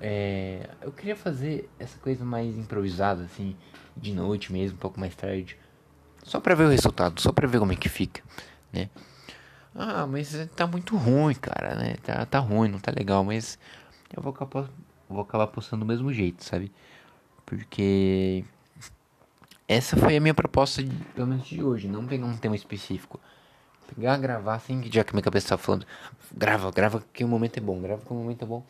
É, 0.00 0.70
eu 0.80 0.92
queria 0.92 1.16
fazer 1.16 1.68
essa 1.78 1.98
coisa 1.98 2.24
mais 2.24 2.56
improvisada, 2.56 3.24
assim 3.24 3.56
de 4.00 4.12
noite 4.12 4.52
mesmo, 4.52 4.76
um 4.76 4.80
pouco 4.80 4.98
mais 4.98 5.14
tarde. 5.14 5.56
Só 6.22 6.40
pra 6.40 6.54
ver 6.54 6.64
o 6.64 6.70
resultado, 6.70 7.20
só 7.20 7.32
pra 7.32 7.46
ver 7.46 7.58
como 7.58 7.72
é 7.72 7.76
que 7.76 7.88
fica, 7.88 8.22
né? 8.72 8.90
Ah, 9.74 10.06
mas 10.06 10.34
tá 10.56 10.66
muito 10.66 10.96
ruim, 10.96 11.34
cara, 11.34 11.74
né? 11.74 11.96
Tá, 12.02 12.26
tá 12.26 12.38
ruim, 12.38 12.68
não 12.68 12.78
tá 12.78 12.92
legal, 12.94 13.22
mas 13.24 13.58
eu 14.14 14.22
vou 14.22 14.32
acabar, 14.32 14.68
vou 15.08 15.20
acabar 15.20 15.46
postando 15.46 15.84
do 15.84 15.88
mesmo 15.88 16.12
jeito, 16.12 16.44
sabe? 16.44 16.72
Porque 17.46 18.44
essa 19.66 19.96
foi 19.96 20.16
a 20.16 20.20
minha 20.20 20.34
proposta, 20.34 20.82
de, 20.82 20.90
pelo 21.14 21.26
menos 21.26 21.46
de 21.46 21.62
hoje, 21.62 21.88
não 21.88 22.06
pegar 22.06 22.26
um 22.26 22.36
tema 22.36 22.56
específico. 22.56 23.20
Pegar, 23.94 24.18
gravar, 24.18 24.56
assim, 24.56 24.82
já 24.90 25.02
que 25.02 25.14
minha 25.14 25.22
cabeça 25.22 25.48
tá 25.48 25.56
falando, 25.56 25.86
grava, 26.34 26.70
grava 26.70 27.02
que 27.12 27.24
o 27.24 27.28
momento 27.28 27.56
é 27.56 27.60
bom, 27.60 27.80
grava 27.80 28.02
que 28.02 28.10
o 28.10 28.14
momento 28.14 28.42
é 28.42 28.46
bom. 28.46 28.64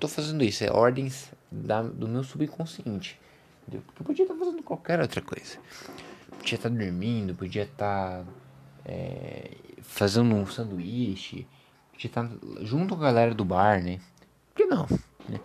Tô 0.00 0.08
fazendo 0.08 0.42
isso, 0.42 0.64
é 0.64 0.70
ordens 0.70 1.32
da, 1.50 1.82
do 1.82 2.08
meu 2.08 2.24
subconsciente. 2.24 3.18
Entendeu? 3.66 3.82
Porque 3.86 4.04
podia 4.04 4.24
estar 4.24 4.36
fazendo 4.36 4.62
qualquer 4.62 5.00
outra 5.00 5.20
coisa. 5.20 5.58
Podia 6.38 6.54
estar 6.54 6.68
dormindo, 6.68 7.34
podia 7.34 7.64
estar 7.64 8.24
é, 8.84 9.56
fazendo 9.80 10.34
um 10.34 10.46
sanduíche, 10.46 11.46
podia 11.92 12.06
estar 12.08 12.30
junto 12.62 12.94
com 12.94 13.02
a 13.02 13.06
galera 13.06 13.34
do 13.34 13.44
bar, 13.44 13.82
né? 13.82 14.00
Por 14.54 14.56
que 14.56 14.66
não? 14.66 14.86
Né? 15.28 15.40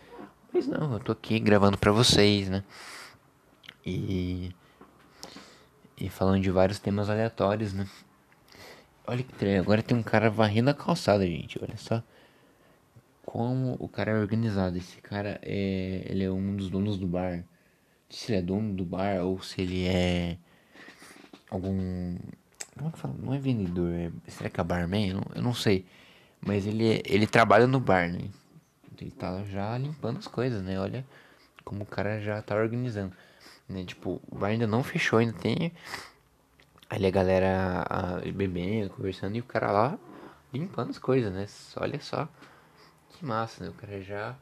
Mas 0.54 0.68
não, 0.68 0.94
eu 0.94 1.00
tô 1.00 1.12
aqui 1.12 1.40
gravando 1.40 1.78
pra 1.78 1.92
vocês, 1.92 2.50
né? 2.50 2.64
E. 3.86 4.54
E 5.98 6.10
falando 6.10 6.42
de 6.42 6.50
vários 6.50 6.80
temas 6.80 7.10
aleatórios, 7.10 7.74
né? 7.74 7.88
Olha 9.06 9.24
que 9.24 9.34
trem, 9.34 9.58
agora 9.58 9.82
tem 9.82 9.98
um 9.98 10.04
cara 10.04 10.30
varrendo 10.30 10.70
a 10.70 10.74
calçada, 10.74 11.26
gente. 11.26 11.60
Olha 11.62 11.78
só 11.78 12.04
como 13.32 13.78
o 13.80 13.88
cara 13.88 14.12
é 14.12 14.20
organizado. 14.20 14.78
Esse 14.78 14.98
cara 15.02 15.40
é. 15.42 16.04
Ele 16.06 16.24
é 16.24 16.32
um 16.32 16.56
dos 16.56 16.70
donos 16.70 16.98
do 16.98 17.08
bar. 17.08 17.44
Se 18.12 18.32
ele 18.32 18.40
é 18.40 18.42
dono 18.44 18.74
do 18.74 18.86
bar 18.86 19.22
ou 19.24 19.42
se 19.42 19.62
ele 19.62 19.88
é. 19.88 20.38
Algum. 21.50 22.18
Como 22.78 22.90
é 22.90 22.92
que 22.92 23.00
fala? 23.00 23.16
Não 23.18 23.34
é 23.34 23.40
vendedor, 23.40 23.92
é, 23.94 24.12
será 24.28 24.50
que 24.50 24.62
é 24.62 24.64
barman? 24.64 25.10
Eu 25.10 25.16
não, 25.16 25.24
eu 25.36 25.42
não 25.42 25.54
sei. 25.54 25.86
Mas 26.40 26.66
ele, 26.68 26.94
é, 26.94 27.02
ele 27.06 27.26
trabalha 27.26 27.68
no 27.68 27.80
bar, 27.80 28.10
né? 28.12 28.30
Ele 29.00 29.12
tá 29.12 29.44
já 29.46 29.78
limpando 29.78 30.18
as 30.18 30.28
coisas, 30.28 30.62
né? 30.62 30.80
Olha 30.80 31.06
como 31.64 31.84
o 31.84 31.86
cara 31.86 32.20
já 32.22 32.42
tá 32.42 32.56
organizando. 32.56 33.16
Né? 33.68 33.84
Tipo, 33.86 34.22
o 34.30 34.36
bar 34.36 34.50
ainda 34.50 34.68
não 34.68 34.84
fechou, 34.84 35.20
ainda 35.20 35.34
tem 35.34 35.72
ali 36.90 37.08
a 37.08 37.12
galera 37.12 37.86
a, 37.90 38.18
bebendo, 38.32 38.90
conversando 38.90 39.36
e 39.38 39.40
o 39.40 39.46
cara 39.46 39.72
lá 39.72 39.98
limpando 40.54 40.90
as 40.90 41.00
coisas, 41.00 41.32
né? 41.32 41.48
Olha 41.78 42.00
só 42.02 42.28
que 43.10 43.26
massa, 43.26 43.64
né? 43.64 43.70
O 43.70 43.74
cara 43.74 44.02
já 44.02 44.36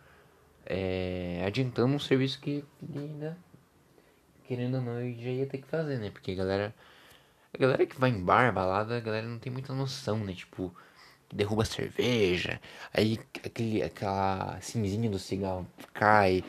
é, 0.66 1.44
adiantando 1.46 1.94
um 1.94 2.00
serviço 2.00 2.40
que 2.40 2.64
ele 2.82 3.00
ainda, 3.00 3.38
querendo 4.50 4.78
ou 4.78 4.82
não, 4.82 5.00
ele 5.00 5.24
já 5.24 5.30
ia 5.30 5.46
ter 5.46 5.60
que 5.60 5.68
fazer, 5.68 6.00
né? 6.00 6.10
Porque 6.10 6.32
a 6.32 6.36
galera, 6.36 6.76
a 7.54 7.58
galera 7.60 7.86
que 7.86 8.00
vai 8.00 8.10
em 8.10 8.20
bar, 8.20 8.52
balada, 8.52 8.98
a 8.98 9.00
galera 9.00 9.28
não 9.28 9.38
tem 9.38 9.54
muita 9.54 9.74
noção, 9.76 10.18
né? 10.18 10.34
Tipo, 10.34 10.74
derruba 11.32 11.64
cerveja, 11.66 12.60
aí 12.92 13.20
aquele, 13.46 13.84
aquela 13.84 14.60
cinzinha 14.60 15.08
do 15.08 15.20
cigarro 15.20 15.68
cai, 15.94 16.44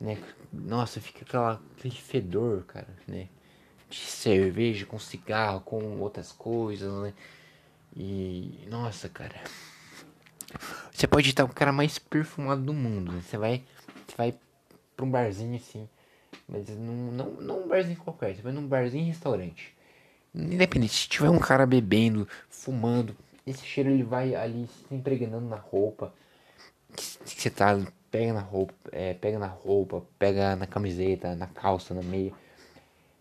né? 0.00 0.16
Nossa, 0.50 0.98
fica 0.98 1.24
aquela, 1.24 1.60
aquele 1.76 1.94
fedor, 1.94 2.64
cara, 2.64 2.88
né? 3.06 3.28
de 3.90 3.98
cerveja, 3.98 4.86
com 4.86 4.98
cigarro, 4.98 5.60
com 5.60 5.98
outras 6.00 6.32
coisas, 6.32 6.90
né? 7.02 7.12
E 7.94 8.66
nossa, 8.70 9.10
cara. 9.10 9.38
Você 10.90 11.06
pode 11.06 11.28
estar 11.28 11.44
o 11.44 11.48
cara 11.48 11.70
mais 11.70 11.98
perfumado 11.98 12.62
do 12.62 12.72
mundo, 12.72 13.12
né? 13.12 13.20
Você 13.20 13.36
vai, 13.36 13.62
você 14.08 14.16
vai 14.16 14.34
pra 14.96 15.04
um 15.04 15.10
barzinho 15.10 15.56
assim, 15.56 15.86
mas 16.52 16.68
não, 16.68 16.94
não, 16.94 17.30
não 17.40 17.64
um 17.64 17.68
barzinho 17.68 17.96
qualquer, 17.96 18.36
você 18.36 18.42
vai 18.42 18.52
num 18.52 18.66
barzinho 18.66 19.06
restaurante. 19.06 19.74
Independente, 20.34 20.92
se 20.92 21.08
tiver 21.08 21.30
um 21.30 21.38
cara 21.38 21.64
bebendo, 21.64 22.28
fumando, 22.50 23.16
esse 23.46 23.64
cheiro 23.64 23.88
ele 23.88 24.02
vai 24.02 24.34
ali 24.34 24.66
se 24.66 24.94
impregnando 24.94 25.46
na 25.46 25.56
roupa. 25.56 26.12
Que, 26.94 27.02
você 27.24 27.48
tá, 27.48 27.78
pega 28.10 28.34
na 28.34 28.40
roupa, 28.40 28.74
é, 28.92 29.14
pega 29.14 29.38
na 29.38 29.46
roupa, 29.46 30.04
pega 30.18 30.54
na 30.54 30.66
camiseta, 30.66 31.34
na 31.34 31.46
calça, 31.46 31.94
na 31.94 32.02
meia. 32.02 32.32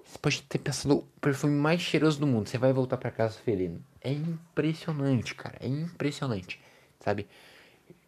Você 0.06 0.18
pode 0.18 0.42
ter 0.44 0.58
pensado 0.58 0.98
o 0.98 1.02
perfume 1.22 1.54
mais 1.54 1.80
cheiroso 1.80 2.20
do 2.20 2.28
mundo. 2.28 2.50
Você 2.50 2.58
vai 2.58 2.74
voltar 2.74 2.98
para 2.98 3.12
casa 3.12 3.40
feliz. 3.40 3.72
É 4.02 4.12
impressionante, 4.12 5.34
cara. 5.36 5.56
É 5.62 5.68
impressionante. 5.68 6.60
Sabe? 7.00 7.28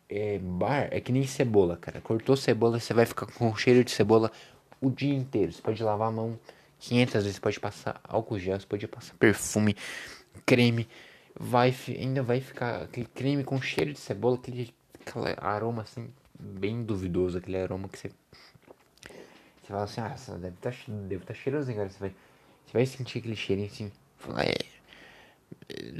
É, 0.09 0.37
bar 0.37 0.89
é 0.91 0.99
que 0.99 1.13
nem 1.13 1.25
cebola, 1.25 1.77
cara. 1.77 2.01
Cortou 2.01 2.35
cebola, 2.35 2.77
você 2.77 2.93
vai 2.93 3.05
ficar 3.05 3.25
com 3.25 3.55
cheiro 3.55 3.85
de 3.85 3.91
cebola 3.91 4.29
o 4.83 4.91
dia 4.91 5.13
inteiro. 5.13 5.51
Você 5.51 5.61
pode 5.61 5.81
lavar 5.83 6.09
a 6.09 6.11
mão 6.11 6.39
500 6.79 7.23
vezes. 7.23 7.39
Pode 7.39 7.59
passar 7.59 7.99
álcool 8.03 8.39
gel, 8.39 8.59
você 8.59 8.65
pode 8.65 8.87
passar 8.87 9.13
perfume, 9.15 9.75
creme. 10.45 10.87
Vai, 11.39 11.73
ainda 11.87 12.21
vai 12.21 12.39
ficar 12.39 12.83
aquele 12.83 13.07
creme 13.07 13.43
com 13.43 13.59
cheiro 13.61 13.93
de 13.93 13.99
cebola, 13.99 14.35
aquele, 14.35 14.73
aquele 15.05 15.35
aroma 15.37 15.81
assim, 15.81 16.09
bem 16.39 16.83
duvidoso. 16.83 17.37
Aquele 17.37 17.57
aroma 17.57 17.89
que 17.89 17.97
você 17.97 18.11
você 19.63 19.67
fala 19.67 19.83
assim, 19.83 20.01
ah, 20.01 20.37
deve 20.37 20.57
tá, 20.57 20.71
deve 21.07 21.25
tá 21.25 21.33
cheirosinho, 21.33 21.77
cara. 21.77 21.89
Você 21.89 21.99
vai, 21.99 22.09
você 22.09 22.73
vai 22.73 22.85
sentir 22.85 23.19
aquele 23.19 23.35
cheirinho 23.35 23.67
assim. 23.67 23.91
Fala, 24.17 24.43
é. 24.43 24.55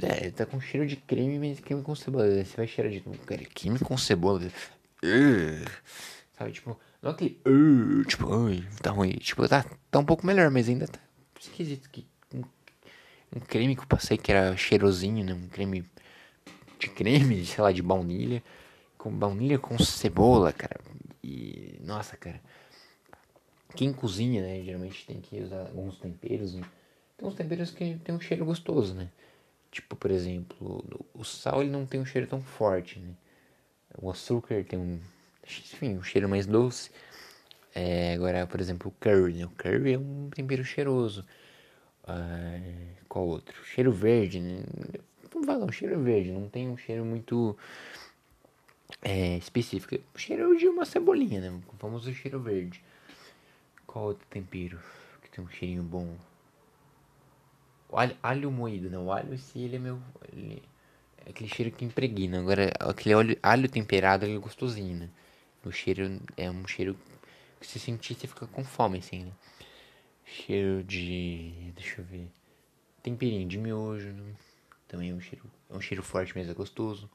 É, 0.02 0.30
tá 0.30 0.44
com 0.44 0.60
cheiro 0.60 0.86
de 0.86 0.96
creme, 0.96 1.38
mas 1.38 1.60
creme 1.60 1.82
com 1.82 1.94
cebola. 1.94 2.44
Você 2.44 2.56
vai 2.56 2.66
cheirar 2.66 2.92
de. 2.92 3.00
Creme 3.54 3.78
com 3.78 3.96
cebola. 3.96 4.42
Sabe, 6.36 6.52
tipo, 6.52 6.78
não 7.04 7.10
aquele. 7.10 7.38
Uh, 7.46 8.02
tipo, 8.04 8.26
tá 8.82 8.90
ruim. 8.90 9.10
Tipo, 9.18 9.46
tá, 9.46 9.62
tá 9.90 9.98
um 9.98 10.04
pouco 10.04 10.26
melhor, 10.26 10.50
mas 10.50 10.70
ainda 10.70 10.88
tá 10.88 10.98
esquisito. 11.38 11.90
Que, 11.90 12.06
um, 12.32 12.42
um 13.36 13.40
creme 13.40 13.76
que 13.76 13.82
eu 13.82 13.86
passei 13.86 14.16
que 14.16 14.32
era 14.32 14.56
cheirosinho, 14.56 15.22
né? 15.22 15.34
Um 15.34 15.46
creme 15.48 15.84
de 16.78 16.88
creme, 16.88 17.44
sei 17.46 17.62
lá, 17.62 17.70
de 17.70 17.82
baunilha. 17.82 18.42
Com 18.96 19.10
baunilha 19.12 19.58
com 19.58 19.78
cebola, 19.78 20.50
cara. 20.50 20.80
E. 21.22 21.78
Nossa, 21.82 22.16
cara. 22.16 22.40
Quem 23.76 23.92
cozinha, 23.92 24.40
né, 24.40 24.62
geralmente 24.62 25.04
tem 25.04 25.20
que 25.20 25.42
usar 25.42 25.60
alguns 25.60 25.98
temperos. 25.98 26.54
Né? 26.54 26.62
Tem 27.18 27.28
uns 27.28 27.34
temperos 27.34 27.70
que 27.70 27.96
tem 28.02 28.14
um 28.14 28.20
cheiro 28.20 28.46
gostoso, 28.46 28.94
né? 28.94 29.10
Tipo, 29.70 29.96
por 29.96 30.10
exemplo, 30.10 30.84
o 31.12 31.24
sal 31.24 31.60
ele 31.60 31.70
não 31.70 31.84
tem 31.84 32.00
um 32.00 32.06
cheiro 32.06 32.26
tão 32.26 32.40
forte, 32.40 32.98
né? 32.98 33.10
O 34.00 34.08
açúcar 34.08 34.64
tem 34.64 34.78
um, 34.78 35.00
enfim, 35.46 35.96
um 35.98 36.02
cheiro 36.02 36.28
mais 36.28 36.46
doce. 36.46 36.90
É, 37.74 38.14
agora, 38.14 38.46
por 38.46 38.60
exemplo, 38.60 38.88
o 38.88 38.94
curry, 39.00 39.34
né? 39.34 39.46
O 39.46 39.50
curry 39.50 39.94
é 39.94 39.98
um 39.98 40.30
tempero 40.30 40.64
cheiroso. 40.64 41.24
Ah, 42.06 42.60
qual 43.08 43.26
outro? 43.26 43.64
Cheiro 43.64 43.92
verde, 43.92 44.40
né? 44.40 44.62
Vamos 45.32 45.46
falar, 45.46 45.64
um 45.64 45.72
cheiro 45.72 46.00
verde, 46.00 46.30
não 46.30 46.48
tem 46.48 46.68
um 46.68 46.76
cheiro 46.76 47.04
muito 47.04 47.56
é, 49.02 49.36
específico. 49.36 49.96
O 50.14 50.18
cheiro 50.18 50.56
de 50.56 50.68
uma 50.68 50.84
cebolinha, 50.84 51.40
né? 51.40 51.60
O 51.72 51.76
famoso 51.76 52.12
cheiro 52.12 52.40
verde. 52.40 52.82
Qual 53.86 54.06
outro 54.06 54.26
tempero 54.28 54.78
que 55.22 55.30
tem 55.30 55.44
um 55.44 55.48
cheirinho 55.48 55.82
bom? 55.82 56.16
O 57.88 57.98
alho, 57.98 58.16
alho 58.22 58.50
moído, 58.50 58.90
não. 58.90 59.06
O 59.06 59.12
alho, 59.12 59.36
se 59.38 59.58
ele 59.58 59.76
é 59.76 59.78
meu. 59.78 60.00
Ele, 60.32 60.62
é 61.26 61.30
aquele 61.30 61.48
cheiro 61.48 61.70
que 61.72 61.84
impregna. 61.84 62.38
Agora, 62.38 62.72
aquele 62.78 63.14
alho, 63.14 63.38
alho 63.42 63.68
temperado, 63.68 64.24
ele 64.24 64.36
é 64.36 64.38
gostosinho, 64.38 64.96
né? 64.96 65.10
O 65.64 65.72
cheiro 65.72 66.20
é 66.36 66.50
um 66.50 66.66
cheiro 66.66 66.96
que 67.60 67.66
se 67.66 67.78
sentir, 67.78 68.14
você 68.14 68.26
fica 68.26 68.46
com 68.46 68.64
fome, 68.64 68.98
assim, 68.98 69.24
né? 69.24 69.32
Cheiro 70.24 70.82
de. 70.84 71.72
Deixa 71.74 72.00
eu 72.00 72.04
ver. 72.04 72.28
Temperinho 73.02 73.48
de 73.48 73.58
miojo. 73.58 74.08
Né? 74.08 74.34
Também 74.88 75.10
é 75.10 75.14
um 75.14 75.20
cheiro. 75.20 75.44
É 75.70 75.74
um 75.74 75.80
cheiro 75.80 76.02
forte, 76.02 76.32
mas 76.34 76.48
é 76.48 76.54
gostoso. 76.54 77.10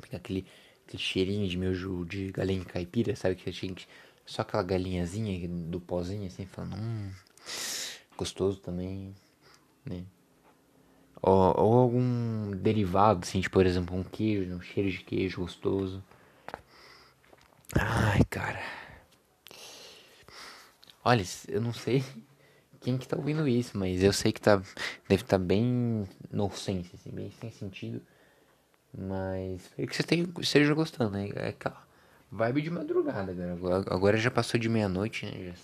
Pegar 0.00 0.18
aquele, 0.18 0.46
aquele 0.86 1.02
cheirinho 1.02 1.48
de 1.48 1.56
miojo 1.56 2.04
de 2.04 2.30
galinha 2.30 2.64
caipira, 2.64 3.14
sabe? 3.16 3.36
Que 3.36 3.48
a 3.48 3.52
gente 3.52 3.88
só 4.26 4.42
aquela 4.42 4.62
galinhazinha 4.62 5.48
do 5.48 5.80
pozinho 5.80 6.26
assim, 6.26 6.46
falando, 6.46 6.76
hum, 6.76 7.10
gostoso 8.16 8.58
também, 8.58 9.14
né? 9.84 10.04
Ou, 11.20 11.32
ou, 11.58 11.78
algum 11.78 12.50
derivado, 12.50 13.20
assim, 13.22 13.40
tipo, 13.40 13.54
por 13.54 13.66
exemplo, 13.66 13.96
um 13.96 14.02
queijo, 14.02 14.54
um 14.54 14.60
cheiro 14.60 14.90
de 14.90 14.98
queijo 14.98 15.40
gostoso. 15.40 16.02
Ai, 17.74 18.22
cara. 18.30 18.60
Olha, 21.04 21.24
eu 21.48 21.60
não 21.60 21.72
sei 21.72 22.04
quem 22.80 22.96
que 22.96 23.06
tá 23.06 23.16
ouvindo 23.16 23.46
isso, 23.46 23.76
mas 23.76 24.02
eu 24.02 24.12
sei 24.12 24.32
que 24.32 24.40
tá, 24.40 24.56
deve 25.08 25.22
estar 25.22 25.38
tá 25.38 25.38
bem 25.38 26.08
nonsense, 26.30 26.90
assim, 26.94 27.10
bem 27.10 27.30
sem 27.40 27.50
sentido. 27.50 28.00
Mas 28.96 29.62
espero 29.62 29.88
que 29.88 29.96
você 29.96 30.28
esteja 30.40 30.74
gostando, 30.74 31.10
né? 31.10 31.28
É 31.34 31.48
aquela 31.48 31.84
Vibe 32.30 32.62
de 32.62 32.70
madrugada, 32.70 33.52
Agora, 33.52 33.84
agora 33.88 34.16
já 34.16 34.30
passou 34.30 34.58
de 34.58 34.68
meia-noite, 34.68 35.24
né? 35.24 35.54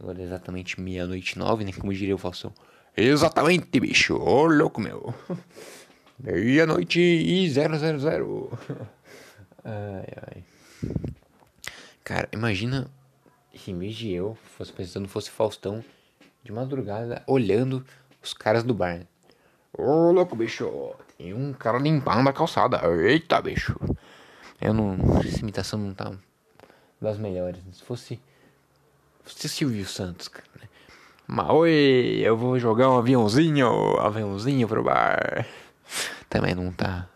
Agora 0.00 0.20
é 0.20 0.24
exatamente 0.24 0.80
meia-noite 0.80 1.38
nove, 1.38 1.64
né? 1.64 1.72
Como 1.72 1.92
diria 1.92 2.14
o 2.14 2.18
Falsão. 2.18 2.52
Exatamente, 2.96 3.78
bicho. 3.78 4.16
Ô, 4.16 4.46
louco, 4.46 4.80
meu. 4.80 5.14
Meia-noite 6.18 6.98
e 6.98 7.50
zero, 7.50 7.78
zero, 7.78 7.98
zero. 7.98 8.58
Ai, 9.64 10.06
ai. 10.26 10.44
Cara, 12.12 12.28
imagina 12.30 12.90
se 13.54 13.72
de 13.72 14.10
eu 14.12 14.34
fosse 14.34 14.70
pensando 14.70 15.08
fosse 15.08 15.30
Faustão 15.30 15.82
de 16.44 16.52
madrugada 16.52 17.22
olhando 17.26 17.82
os 18.22 18.34
caras 18.34 18.62
do 18.62 18.74
bar. 18.74 19.06
Ô, 19.72 20.12
louco, 20.12 20.36
bicho. 20.36 20.94
Tem 21.16 21.32
um 21.32 21.54
cara 21.54 21.78
limpando 21.78 22.28
a 22.28 22.32
calçada. 22.34 22.82
Eita, 22.86 23.40
bicho. 23.40 23.74
Eu 24.60 24.74
não. 24.74 24.94
Essa 25.20 25.40
imitação 25.40 25.78
não 25.78 25.94
tá 25.94 26.12
das 27.00 27.16
melhores. 27.16 27.62
Se 27.72 27.82
fosse. 27.82 28.20
Se 29.24 29.32
fosse 29.32 29.48
Silvio 29.48 29.86
Santos, 29.86 30.28
cara. 30.28 30.46
Né? 30.60 30.68
Mas 31.26 31.48
oi, 31.48 32.20
eu 32.22 32.36
vou 32.36 32.58
jogar 32.58 32.90
um 32.90 32.98
aviãozinho, 32.98 33.98
aviãozinho 33.98 34.68
pro 34.68 34.84
bar. 34.84 35.46
Também 36.28 36.54
não 36.54 36.70
tá. 36.72 37.08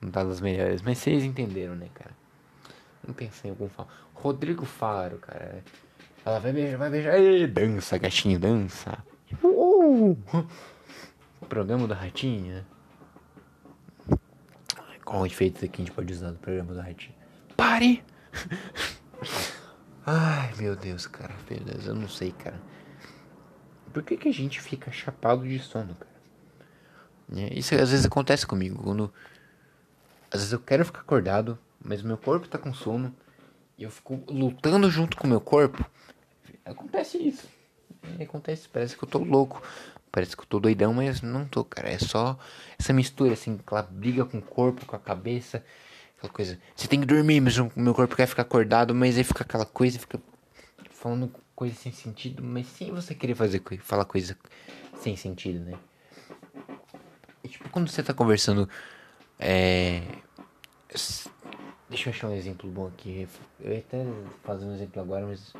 Não 0.00 0.08
tá 0.08 0.22
das 0.22 0.40
melhores. 0.40 0.82
Mas 0.82 0.98
vocês 0.98 1.24
entenderam, 1.24 1.74
né, 1.74 1.88
cara? 1.92 2.14
Não 3.06 3.12
pensei 3.12 3.50
em 3.50 3.52
algum. 3.52 3.68
Rodrigo 4.16 4.64
Faro, 4.64 5.18
cara. 5.18 5.62
Ela 6.24 6.40
vai 6.40 6.52
beijar, 6.52 6.78
vai 6.78 6.90
beijar. 6.90 7.18
Ei, 7.18 7.46
dança, 7.46 7.96
gatinho, 7.98 8.38
dança. 8.38 8.98
Uh! 9.42 10.16
Programa 11.48 11.86
da 11.86 11.94
Ratinha. 11.94 12.66
Qual 15.04 15.24
efeito 15.24 15.64
aqui 15.64 15.82
a 15.82 15.84
gente 15.84 15.94
pode 15.94 16.12
usar 16.12 16.32
no 16.32 16.38
programa 16.38 16.74
da 16.74 16.82
Ratinha? 16.82 17.14
Pare! 17.56 18.02
Ai, 20.04 20.52
meu 20.56 20.74
Deus, 20.74 21.06
cara. 21.06 21.34
Deus, 21.48 21.86
eu 21.86 21.94
não 21.94 22.08
sei, 22.08 22.32
cara. 22.32 22.60
Por 23.92 24.02
que, 24.02 24.16
que 24.16 24.28
a 24.28 24.32
gente 24.32 24.60
fica 24.60 24.90
chapado 24.90 25.46
de 25.46 25.58
sono, 25.60 25.94
cara? 25.94 26.16
Né, 27.28 27.48
isso 27.52 27.74
às 27.74 27.90
vezes 27.90 28.06
acontece 28.06 28.46
comigo. 28.46 28.82
Quando. 28.82 29.12
Às 30.30 30.40
vezes 30.40 30.52
eu 30.52 30.60
quero 30.60 30.84
ficar 30.84 31.00
acordado, 31.00 31.58
mas 31.80 32.02
meu 32.02 32.16
corpo 32.16 32.48
tá 32.48 32.58
com 32.58 32.74
sono. 32.74 33.14
E 33.78 33.82
eu 33.82 33.90
fico 33.90 34.22
lutando 34.28 34.90
junto 34.90 35.16
com 35.16 35.26
o 35.26 35.30
meu 35.30 35.40
corpo. 35.40 35.84
Acontece 36.64 37.18
isso. 37.18 37.46
Acontece, 38.20 38.68
parece 38.68 38.96
que 38.96 39.04
eu 39.04 39.08
tô 39.08 39.18
louco. 39.18 39.62
Parece 40.10 40.34
que 40.34 40.42
eu 40.42 40.46
tô 40.46 40.58
doidão, 40.58 40.94
mas 40.94 41.20
não 41.20 41.44
tô, 41.44 41.62
cara. 41.62 41.90
É 41.90 41.98
só 41.98 42.38
essa 42.78 42.92
mistura, 42.92 43.34
assim, 43.34 43.58
aquela 43.60 43.82
briga 43.82 44.24
com 44.24 44.38
o 44.38 44.42
corpo, 44.42 44.86
com 44.86 44.96
a 44.96 44.98
cabeça. 44.98 45.62
Aquela 46.16 46.32
coisa. 46.32 46.58
Você 46.74 46.88
tem 46.88 47.00
que 47.00 47.06
dormir, 47.06 47.40
mas 47.40 47.58
o 47.58 47.70
meu 47.76 47.94
corpo 47.94 48.16
quer 48.16 48.26
ficar 48.26 48.42
acordado, 48.42 48.94
mas 48.94 49.18
aí 49.18 49.24
fica 49.24 49.44
aquela 49.44 49.66
coisa, 49.66 49.98
fica 49.98 50.18
falando 50.90 51.30
coisa 51.54 51.74
sem 51.74 51.92
sentido, 51.92 52.42
mas 52.42 52.66
sem 52.66 52.90
você 52.90 53.14
querer 53.14 53.34
fazer 53.34 53.62
falar 53.80 54.04
coisa 54.06 54.36
sem 54.98 55.16
sentido, 55.16 55.60
né? 55.60 55.78
E, 57.44 57.48
tipo, 57.48 57.68
quando 57.68 57.88
você 57.88 58.02
tá 58.02 58.14
conversando. 58.14 58.68
É. 59.38 60.02
Deixa 61.88 62.08
eu 62.08 62.12
achar 62.12 62.28
um 62.28 62.34
exemplo 62.34 62.68
bom 62.68 62.88
aqui. 62.88 63.28
Eu 63.60 63.72
ia 63.72 63.78
até 63.78 64.04
fazer 64.42 64.64
um 64.64 64.74
exemplo 64.74 65.00
agora, 65.00 65.26
mas. 65.26 65.52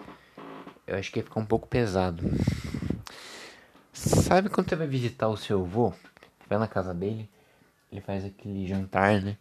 Eu 0.87 0.97
acho 0.97 1.11
que 1.13 1.21
ia 1.21 1.25
ficar 1.25 1.41
um 1.41 1.47
pouco 1.47 1.69
pesado. 1.69 2.23
Sabe 3.93 4.49
quando 4.49 4.69
você 4.69 4.77
vai 4.77 4.87
visitar 4.87 5.29
o 5.29 5.37
seu 5.37 5.63
avô? 5.63 5.93
Vai 6.49 6.59
na 6.59 6.69
casa 6.69 6.93
dele, 6.93 7.29
ele 7.91 8.01
faz 8.01 8.25
aquele 8.25 8.67
jantar, 8.67 9.21
né? 9.21 9.37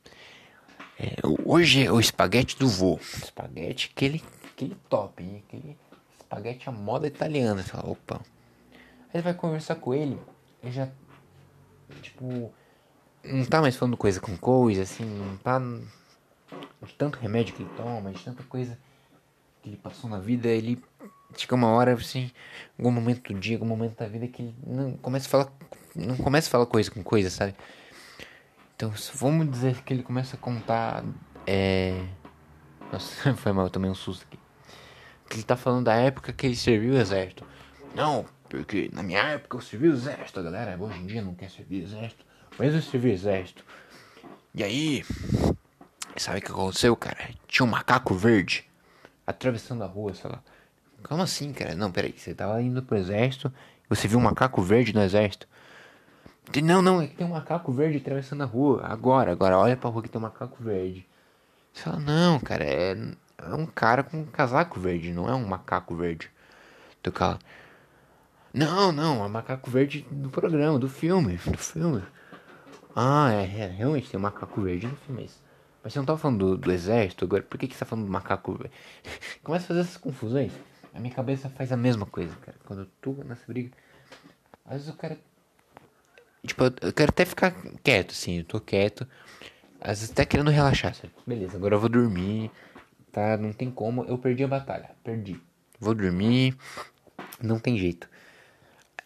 É, 0.99 1.15
hoje 1.43 1.85
é 1.85 1.91
o 1.91 1.99
espaguete 1.99 2.57
do 2.57 2.67
vô. 2.67 2.99
Espaguete 3.01 3.91
aquele, 3.93 4.23
aquele 4.45 4.75
top, 4.89 5.23
hein? 5.23 5.43
Aquele 5.47 5.77
espaguete 6.17 6.69
à 6.69 6.71
moda 6.71 7.05
italiana. 7.07 7.61
Você 7.61 7.69
fala, 7.69 7.89
opa. 7.89 8.21
Aí 9.13 9.21
vai 9.21 9.33
conversar 9.33 9.75
com 9.75 9.93
ele, 9.93 10.19
ele 10.63 10.71
já. 10.71 10.87
Tipo. 12.01 12.53
Não 13.23 13.45
tá 13.45 13.59
mais 13.59 13.75
falando 13.75 13.97
coisa 13.97 14.19
com 14.19 14.37
coisa, 14.37 14.83
assim, 14.83 15.03
não 15.03 15.37
tá. 15.37 15.59
De 16.85 16.93
tanto 16.93 17.19
remédio 17.19 17.55
que 17.55 17.63
ele 17.63 17.71
toma, 17.75 18.11
de 18.11 18.23
tanta 18.23 18.43
coisa 18.43 18.77
que 19.61 19.69
ele 19.69 19.77
passou 19.77 20.09
na 20.09 20.19
vida, 20.19 20.47
ele 20.47 20.81
chega 21.35 21.55
uma 21.55 21.69
hora 21.69 21.93
assim, 21.93 22.31
algum 22.77 22.91
momento 22.91 23.33
do 23.33 23.39
dia, 23.39 23.55
algum 23.55 23.65
momento 23.65 23.97
da 23.97 24.07
vida 24.07 24.27
que 24.27 24.43
ele 24.43 24.55
não 24.65 24.93
começa 24.97 25.27
a 25.27 25.29
falar, 25.29 25.51
não 25.95 26.15
começa 26.17 26.47
a 26.47 26.51
falar 26.51 26.65
coisa 26.65 26.91
com 26.91 27.03
coisa, 27.03 27.29
sabe? 27.29 27.55
Então, 28.75 28.93
vamos 29.13 29.49
dizer 29.49 29.81
que 29.83 29.93
ele 29.93 30.03
começa 30.03 30.35
a 30.35 30.39
contar, 30.39 31.03
é... 31.47 32.05
Nossa, 32.91 33.33
foi 33.37 33.51
mal, 33.51 33.65
eu 33.65 33.69
tomei 33.69 33.89
um 33.89 33.95
susto 33.95 34.25
aqui. 34.25 34.37
Que 35.29 35.37
ele 35.37 35.43
tá 35.43 35.55
falando 35.55 35.85
da 35.85 35.95
época 35.95 36.31
que 36.33 36.45
ele 36.45 36.55
serviu 36.55 36.93
o 36.93 36.97
exército. 36.97 37.45
Não, 37.95 38.25
porque 38.49 38.89
na 38.93 39.01
minha 39.01 39.21
época 39.21 39.57
eu 39.57 39.61
servi 39.61 39.87
o 39.87 39.93
exército, 39.93 40.39
a 40.39 40.43
galera 40.43 40.77
hoje 40.77 40.99
em 40.99 41.05
dia 41.05 41.21
não 41.21 41.33
quer 41.33 41.49
servir 41.49 41.81
o 41.81 41.83
exérito, 41.85 42.25
mas 42.59 42.73
eu 42.73 42.81
servi 42.81 43.09
o 43.09 43.13
exército. 43.13 43.65
E 44.53 44.63
aí, 44.63 45.03
sabe 46.17 46.39
o 46.39 46.41
que 46.41 46.51
aconteceu, 46.51 46.95
cara? 46.95 47.29
Tinha 47.47 47.65
um 47.65 47.69
macaco 47.69 48.13
verde 48.13 48.65
atravessando 49.25 49.83
a 49.83 49.87
rua, 49.87 50.13
sei 50.13 50.29
lá. 50.29 50.41
Como 51.03 51.21
assim, 51.21 51.53
cara? 51.53 51.75
Não, 51.75 51.91
peraí. 51.91 52.13
Você 52.17 52.33
tava 52.33 52.61
indo 52.61 52.81
pro 52.81 52.97
exército. 52.97 53.51
Você 53.89 54.07
viu 54.07 54.17
um 54.17 54.23
macaco 54.23 54.61
verde 54.61 54.93
no 54.93 55.01
exército? 55.01 55.47
Não, 56.63 56.81
não, 56.81 57.01
é 57.01 57.07
que 57.07 57.15
tem 57.15 57.25
um 57.25 57.31
macaco 57.31 57.71
verde 57.71 57.97
atravessando 57.97 58.43
a 58.43 58.45
rua. 58.45 58.81
Agora, 58.85 59.31
agora, 59.31 59.57
olha 59.57 59.75
pra 59.75 59.89
rua 59.89 60.01
que 60.01 60.09
tem 60.09 60.19
um 60.19 60.23
macaco 60.23 60.63
verde. 60.63 61.05
Você 61.73 61.83
fala, 61.83 61.99
não, 61.99 62.39
cara, 62.39 62.63
é, 62.63 62.91
é 63.37 63.53
um 63.53 63.65
cara 63.65 64.03
com 64.03 64.21
um 64.21 64.25
casaco 64.25 64.79
verde, 64.79 65.11
não 65.11 65.27
é 65.27 65.35
um 65.35 65.45
macaco 65.45 65.95
verde. 65.95 66.31
Cala. 67.13 67.37
Não, 68.53 68.91
não, 68.91 69.23
é 69.23 69.27
macaco 69.27 69.69
verde 69.69 70.07
do 70.09 70.29
programa, 70.29 70.79
do 70.79 70.89
filme, 70.89 71.35
do 71.35 71.57
filme. 71.57 72.01
Ah, 72.95 73.31
é, 73.31 73.43
é 73.43 73.67
realmente 73.67 74.09
tem 74.09 74.19
um 74.19 74.23
macaco 74.23 74.61
verde 74.61 74.87
no 74.87 74.95
filme. 74.95 75.23
Mas, 75.23 75.41
mas 75.85 75.93
você 75.93 75.99
não 75.99 76.05
tava 76.07 76.17
falando 76.17 76.39
do, 76.39 76.57
do 76.57 76.71
exército 76.71 77.25
agora? 77.25 77.43
Por 77.43 77.59
que, 77.59 77.67
que 77.67 77.75
você 77.75 77.81
tá 77.81 77.85
falando 77.85 78.07
do 78.07 78.11
macaco? 78.11 78.59
Começa 79.43 79.65
a 79.65 79.67
fazer 79.67 79.81
essas 79.81 79.97
confusões. 79.97 80.51
A 80.91 80.99
minha 80.99 81.13
cabeça 81.13 81.47
faz 81.47 81.71
a 81.71 81.77
mesma 81.77 82.07
coisa, 82.07 82.35
cara. 82.37 82.57
Quando 82.65 82.79
eu 82.79 82.87
tô 82.99 83.11
nessa 83.23 83.43
briga. 83.45 83.69
Às 84.65 84.71
vezes 84.71 84.87
eu 84.87 84.95
quero. 84.95 85.17
Tipo, 86.43 86.63
eu 86.81 86.91
quero 86.91 87.11
até 87.11 87.23
ficar 87.23 87.51
quieto, 87.83 88.13
assim. 88.13 88.39
Eu 88.39 88.45
tô 88.45 88.59
quieto. 88.59 89.07
Às 89.79 89.99
vezes 89.99 90.09
até 90.09 90.25
querendo 90.25 90.49
relaxar, 90.49 90.95
sabe? 90.95 91.13
Beleza, 91.27 91.55
agora 91.55 91.75
eu 91.75 91.79
vou 91.79 91.87
dormir. 91.89 92.49
Tá? 93.11 93.37
Não 93.37 93.53
tem 93.53 93.69
como. 93.69 94.05
Eu 94.05 94.17
perdi 94.17 94.43
a 94.43 94.47
batalha. 94.47 94.89
Perdi. 95.03 95.39
Vou 95.79 95.93
dormir. 95.93 96.57
Não 97.39 97.59
tem 97.59 97.77
jeito. 97.77 98.09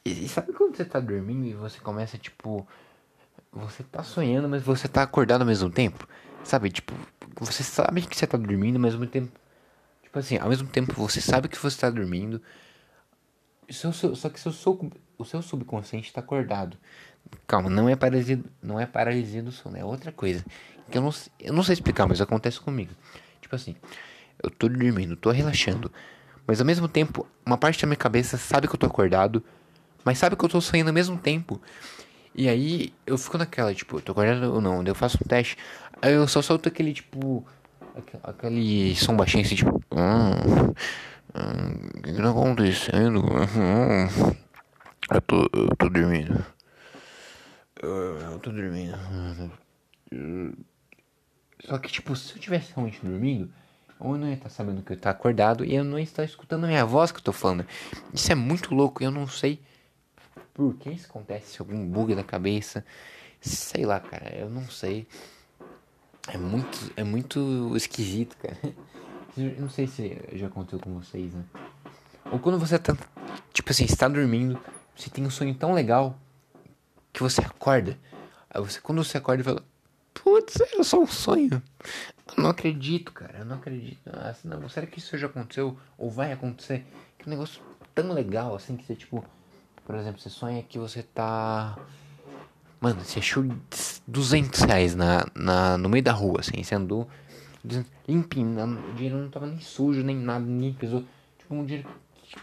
E 0.05 0.29
sabe 0.29 0.53
quando 0.53 0.77
você 0.77 0.85
tá 0.85 1.01
dormindo 1.01 1.45
e 1.45 1.53
você 1.53 1.77
começa, 1.81 2.17
tipo. 2.17 2.65
Você 3.51 3.83
tá 3.83 4.01
sonhando, 4.01 4.47
mas 4.47 4.63
você 4.63 4.87
tá 4.87 5.03
acordado 5.03 5.41
ao 5.41 5.47
mesmo 5.47 5.69
tempo? 5.69 6.07
Sabe? 6.43 6.69
Tipo, 6.69 6.93
você 7.39 7.63
sabe 7.63 8.01
que 8.01 8.15
você 8.15 8.27
tá 8.27 8.37
dormindo, 8.37 8.79
mas 8.79 8.93
ao 8.93 8.99
mesmo 8.99 9.11
tempo 9.11 9.39
Tipo 10.09 10.17
assim, 10.17 10.37
ao 10.39 10.49
mesmo 10.49 10.67
tempo 10.67 10.91
você 10.95 11.21
sabe 11.21 11.47
que 11.47 11.55
você 11.55 11.67
está 11.67 11.87
dormindo, 11.87 12.41
seu, 13.69 13.93
só 13.93 14.27
que 14.27 14.39
seu, 14.39 14.51
o 15.19 15.23
seu 15.23 15.39
subconsciente 15.43 16.07
está 16.07 16.19
acordado. 16.19 16.75
Calma, 17.45 17.69
não 17.69 17.87
é 17.87 17.95
paralisia, 17.95 18.39
não 18.59 18.79
é 18.79 18.87
paralisia 18.87 19.43
do 19.43 19.51
sono, 19.51 19.77
é 19.77 19.85
outra 19.85 20.11
coisa. 20.11 20.43
Que 20.89 20.97
eu 20.97 21.03
não, 21.03 21.13
eu 21.39 21.53
não 21.53 21.61
sei 21.61 21.73
explicar, 21.73 22.07
mas 22.07 22.19
acontece 22.19 22.59
comigo. 22.59 22.91
Tipo 23.39 23.55
assim, 23.55 23.75
eu 24.41 24.49
tô 24.49 24.67
dormindo, 24.67 25.15
tô 25.15 25.29
relaxando, 25.29 25.91
mas 26.47 26.59
ao 26.59 26.65
mesmo 26.65 26.87
tempo, 26.87 27.27
uma 27.45 27.55
parte 27.55 27.79
da 27.79 27.85
minha 27.85 27.95
cabeça 27.95 28.35
sabe 28.35 28.67
que 28.67 28.73
eu 28.73 28.79
tô 28.79 28.87
acordado, 28.87 29.43
mas 30.03 30.17
sabe 30.17 30.35
que 30.35 30.43
eu 30.43 30.49
tô 30.49 30.59
sonhando 30.59 30.87
ao 30.87 30.93
mesmo 30.93 31.19
tempo. 31.19 31.61
E 32.33 32.49
aí 32.49 32.93
eu 33.05 33.15
fico 33.15 33.37
naquela, 33.37 33.75
tipo, 33.75 33.97
eu 33.97 34.01
tô 34.01 34.11
acordado 34.11 34.53
ou 34.53 34.59
não, 34.59 34.83
eu 34.83 34.95
faço 34.95 35.19
um 35.23 35.27
teste, 35.27 35.55
aí 36.01 36.13
eu 36.13 36.27
só 36.27 36.41
solto 36.41 36.67
aquele 36.67 36.93
tipo 36.93 37.45
aquele 38.23 38.95
som 38.95 39.15
baixinho 39.15 39.45
assim, 39.45 39.55
tipo. 39.55 39.81
Hum, 39.91 40.73
hum, 41.35 41.89
o 41.97 42.01
que 42.01 42.13
tá 42.13 42.29
acontecendo? 42.29 43.21
Hum, 43.21 44.35
eu, 45.11 45.21
tô, 45.21 45.49
eu 45.53 45.75
tô 45.77 45.89
dormindo. 45.89 46.45
Eu, 47.81 48.19
eu 48.19 48.39
tô 48.39 48.51
dormindo. 48.51 48.97
Só 51.65 51.77
que, 51.77 51.91
tipo, 51.91 52.15
se 52.15 52.35
eu 52.35 52.39
tivesse 52.39 52.73
realmente 52.73 52.99
dormindo, 53.03 53.51
eu 53.99 54.17
não 54.17 54.27
ia 54.27 54.33
estar 54.35 54.49
sabendo 54.49 54.81
que 54.81 54.93
eu 54.93 54.97
estar 54.97 55.09
acordado 55.09 55.65
e 55.65 55.75
eu 55.75 55.83
não 55.83 55.99
ia 55.99 56.03
estar 56.03 56.23
escutando 56.23 56.63
a 56.63 56.67
minha 56.67 56.85
voz 56.85 57.11
que 57.11 57.19
eu 57.19 57.23
tô 57.23 57.33
falando. 57.33 57.65
Isso 58.13 58.31
é 58.31 58.35
muito 58.35 58.73
louco, 58.73 59.03
eu 59.03 59.11
não 59.11 59.27
sei 59.27 59.59
por 60.53 60.75
que 60.75 60.89
isso 60.89 61.07
acontece, 61.07 61.61
algum 61.61 61.85
bug 61.85 62.13
da 62.13 62.23
cabeça. 62.23 62.85
Sei 63.39 63.85
lá, 63.85 63.97
cara, 63.99 64.35
eu 64.35 64.49
não 64.49 64.69
sei. 64.69 65.07
É 66.27 66.37
muito, 66.37 66.91
é 66.95 67.03
muito 67.03 67.75
esquisito, 67.75 68.37
cara. 68.37 68.57
Eu 69.37 69.61
não 69.61 69.69
sei 69.69 69.87
se 69.87 70.21
já 70.33 70.47
aconteceu 70.47 70.79
com 70.79 70.99
vocês, 70.99 71.33
né? 71.33 71.43
Ou 72.31 72.39
quando 72.39 72.59
você 72.59 72.77
tá, 72.77 72.95
tipo 73.53 73.71
assim, 73.71 73.85
está 73.85 74.07
dormindo, 74.07 74.59
você 74.95 75.09
tem 75.09 75.25
um 75.25 75.29
sonho 75.29 75.55
tão 75.55 75.73
legal 75.73 76.19
que 77.13 77.23
você 77.23 77.41
acorda. 77.41 77.97
Aí 78.49 78.61
você, 78.61 78.81
quando 78.81 79.03
você 79.03 79.17
acorda, 79.17 79.43
fala: 79.43 79.63
Putz, 80.13 80.59
é 80.59 80.83
só 80.83 80.99
um 80.99 81.07
sonho. 81.07 81.61
Eu 82.27 82.43
não 82.43 82.49
acredito, 82.49 83.11
cara. 83.11 83.39
Eu 83.39 83.45
não 83.45 83.55
acredito. 83.55 83.99
Nossa, 84.05 84.47
não, 84.47 84.67
será 84.69 84.85
que 84.85 84.99
isso 84.99 85.17
já 85.17 85.27
aconteceu? 85.27 85.77
Ou 85.97 86.11
vai 86.11 86.31
acontecer? 86.31 86.85
Que 87.17 87.27
um 87.27 87.31
negócio 87.31 87.61
tão 87.95 88.11
legal 88.11 88.55
assim 88.55 88.75
que 88.75 88.85
você, 88.85 88.95
tipo, 88.95 89.23
por 89.85 89.95
exemplo, 89.95 90.19
você 90.19 90.29
sonha 90.29 90.61
que 90.61 90.77
você 90.77 91.01
tá 91.01 91.77
Mano, 92.81 93.03
você 93.03 93.19
achou 93.19 93.43
200 94.09 94.61
reais 94.61 94.95
na, 94.95 95.25
na, 95.35 95.77
no 95.77 95.89
meio 95.89 96.03
da 96.03 96.11
rua, 96.11 96.39
assim. 96.39 96.61
Você 96.63 96.75
andou 96.75 97.07
limpinho. 98.07 98.63
O 98.89 98.93
dinheiro 98.93 99.17
não 99.17 99.29
tava 99.29 99.47
nem 99.47 99.59
sujo, 99.59 100.03
nem 100.03 100.15
nada, 100.15 100.45
nem 100.45 100.73
pesou. 100.73 101.03
Tipo, 101.37 101.55
um 101.55 101.65
dinheiro 101.65 101.87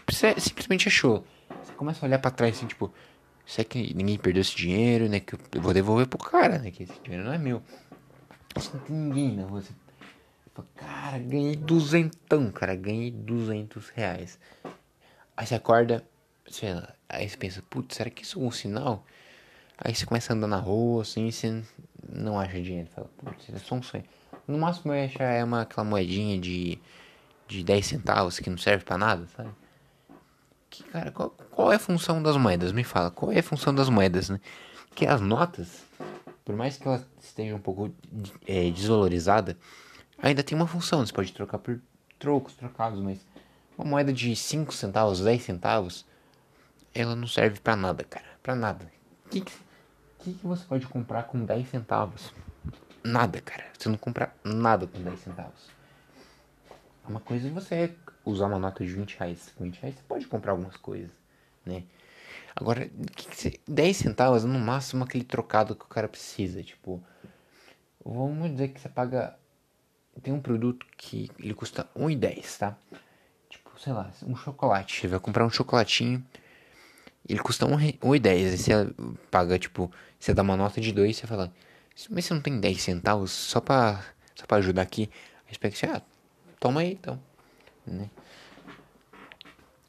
que 0.05 0.13
você 0.13 0.39
simplesmente 0.39 0.87
achou. 0.87 1.25
Você 1.63 1.73
começa 1.73 2.05
a 2.05 2.07
olhar 2.07 2.19
pra 2.19 2.31
trás, 2.31 2.57
assim, 2.57 2.67
tipo... 2.67 2.91
Será 3.45 3.63
que 3.63 3.93
ninguém 3.93 4.17
perdeu 4.17 4.41
esse 4.41 4.55
dinheiro, 4.55 5.07
né? 5.07 5.21
Que 5.21 5.35
eu 5.35 5.61
vou 5.61 5.73
devolver 5.73 6.05
pro 6.07 6.17
cara, 6.17 6.59
né? 6.59 6.69
Que 6.69 6.83
esse 6.83 6.99
dinheiro 7.01 7.23
não 7.25 7.33
é 7.33 7.37
meu. 7.37 7.61
Você 8.53 8.69
não 8.73 8.79
tem 8.81 8.95
ninguém 8.95 9.37
na 9.37 9.45
rua. 9.45 9.63
Cara, 10.75 11.19
ganhei 11.19 11.55
duzentão, 11.55 12.51
cara, 12.51 12.75
ganhei 12.75 13.11
duzentos 13.11 13.89
reais. 13.89 14.39
Aí 15.35 15.45
você 15.45 15.55
acorda, 15.55 16.03
sei 16.49 16.73
lá, 16.73 16.93
aí 17.07 17.29
você 17.29 17.37
pensa, 17.37 17.63
putz, 17.69 17.95
será 17.95 18.09
que 18.09 18.23
isso 18.23 18.41
é 18.41 18.43
um 18.43 18.51
sinal? 18.51 19.05
Aí 19.77 19.93
você 19.93 20.05
começa 20.05 20.33
a 20.33 20.35
andar 20.35 20.47
na 20.47 20.57
rua, 20.57 21.03
assim, 21.03 21.29
você 21.29 21.63
não 22.09 22.39
acha 22.39 22.59
dinheiro. 22.61 22.89
Fala, 22.89 23.09
putz, 23.17 23.49
é 23.53 23.59
só 23.59 23.75
um 23.75 23.83
sonho. 23.83 24.03
No 24.47 24.57
máximo 24.57 24.93
eu 24.93 25.05
achar 25.05 25.25
é 25.25 25.43
uma, 25.43 25.61
aquela 25.61 25.83
moedinha 25.83 26.39
de, 26.39 26.79
de 27.47 27.63
10 27.63 27.85
centavos 27.85 28.39
que 28.39 28.49
não 28.49 28.57
serve 28.57 28.83
para 28.83 28.97
nada, 28.97 29.27
sabe? 29.35 29.49
Que, 30.69 30.83
cara, 30.83 31.11
qual, 31.11 31.29
qual 31.51 31.71
é 31.71 31.75
a 31.75 31.79
função 31.79 32.21
das 32.23 32.37
moedas? 32.37 32.71
Me 32.71 32.83
fala, 32.83 33.11
qual 33.11 33.31
é 33.31 33.39
a 33.39 33.43
função 33.43 33.73
das 33.73 33.89
moedas, 33.89 34.29
né? 34.29 34.39
Que 34.95 35.05
as 35.05 35.21
notas, 35.21 35.83
por 36.43 36.55
mais 36.55 36.77
que 36.77 36.87
elas 36.87 37.05
estejam 37.21 37.57
um 37.57 37.61
pouco 37.61 37.93
é, 38.47 38.71
ainda 40.17 40.43
tem 40.43 40.57
uma 40.57 40.67
função. 40.67 41.05
Você 41.05 41.13
pode 41.13 41.31
trocar 41.33 41.59
por 41.59 41.79
trocos, 42.17 42.53
trocados, 42.55 42.99
mas 42.99 43.19
uma 43.77 43.85
moeda 43.85 44.11
de 44.11 44.35
5 44.35 44.73
centavos, 44.73 45.21
10 45.21 45.43
centavos, 45.43 46.05
ela 46.93 47.15
não 47.15 47.27
serve 47.27 47.59
para 47.59 47.75
nada, 47.75 48.03
cara. 48.03 48.25
Pra 48.41 48.55
nada. 48.55 48.91
O 49.25 49.29
que, 49.29 49.43
que, 50.19 50.33
que 50.33 50.45
você 50.45 50.65
pode 50.65 50.87
comprar 50.87 51.23
com 51.23 51.43
10 51.43 51.69
centavos? 51.69 52.33
Nada, 53.03 53.41
cara. 53.41 53.65
Você 53.77 53.89
não 53.89 53.97
compra 53.97 54.33
nada 54.43 54.87
com 54.87 55.01
10 55.01 55.19
centavos. 55.19 55.69
Uma 57.07 57.19
coisa 57.19 57.47
é 57.47 57.51
você 57.51 57.95
usar 58.25 58.47
uma 58.47 58.59
nota 58.59 58.83
de 58.83 58.91
20 58.91 59.17
reais. 59.17 59.53
Com 59.55 59.63
20 59.63 59.79
reais 59.79 59.95
você 59.95 60.03
pode 60.07 60.27
comprar 60.27 60.51
algumas 60.51 60.75
coisas, 60.75 61.11
né? 61.65 61.83
Agora, 62.55 62.89
que 63.15 63.27
que 63.27 63.35
você, 63.35 63.59
10 63.67 63.97
centavos 63.97 64.43
no 64.43 64.59
máximo 64.59 65.03
aquele 65.03 65.23
trocado 65.23 65.75
que 65.75 65.85
o 65.85 65.87
cara 65.87 66.07
precisa. 66.07 66.61
Tipo, 66.63 67.01
vamos 68.03 68.51
dizer 68.51 68.69
que 68.69 68.81
você 68.81 68.89
paga. 68.89 69.37
Tem 70.23 70.33
um 70.33 70.41
produto 70.41 70.85
que 70.97 71.29
ele 71.39 71.53
custa 71.53 71.87
1,10, 71.95 72.57
tá? 72.57 72.75
Tipo, 73.49 73.79
sei 73.79 73.93
lá, 73.93 74.11
um 74.23 74.35
chocolate. 74.35 75.01
Você 75.01 75.07
vai 75.07 75.19
comprar 75.19 75.45
um 75.45 75.49
chocolatinho. 75.49 76.25
Ele 77.27 77.39
custa 77.39 77.65
1,10. 77.65 78.29
Aí 78.29 78.57
você 78.57 78.71
paga, 79.29 79.59
tipo, 79.59 79.91
você 80.19 80.33
dá 80.33 80.41
uma 80.41 80.57
nota 80.57 80.79
de 80.79 80.91
2 80.91 81.09
e 81.09 81.13
você 81.13 81.27
fala. 81.27 81.53
Mas 82.09 82.25
você 82.25 82.33
não 82.33 82.41
tem 82.41 82.59
10 82.59 82.81
centavos 82.81 83.31
só 83.31 83.59
pra, 83.59 84.03
só 84.35 84.45
pra 84.45 84.57
ajudar 84.57 84.83
aqui? 84.83 85.09
Aí 85.47 85.53
você 85.53 85.59
pega 85.59 85.75
assim, 85.75 85.87
ah, 85.87 86.01
toma 86.59 86.81
aí 86.81 86.93
então. 86.93 87.19
Né? 87.85 88.09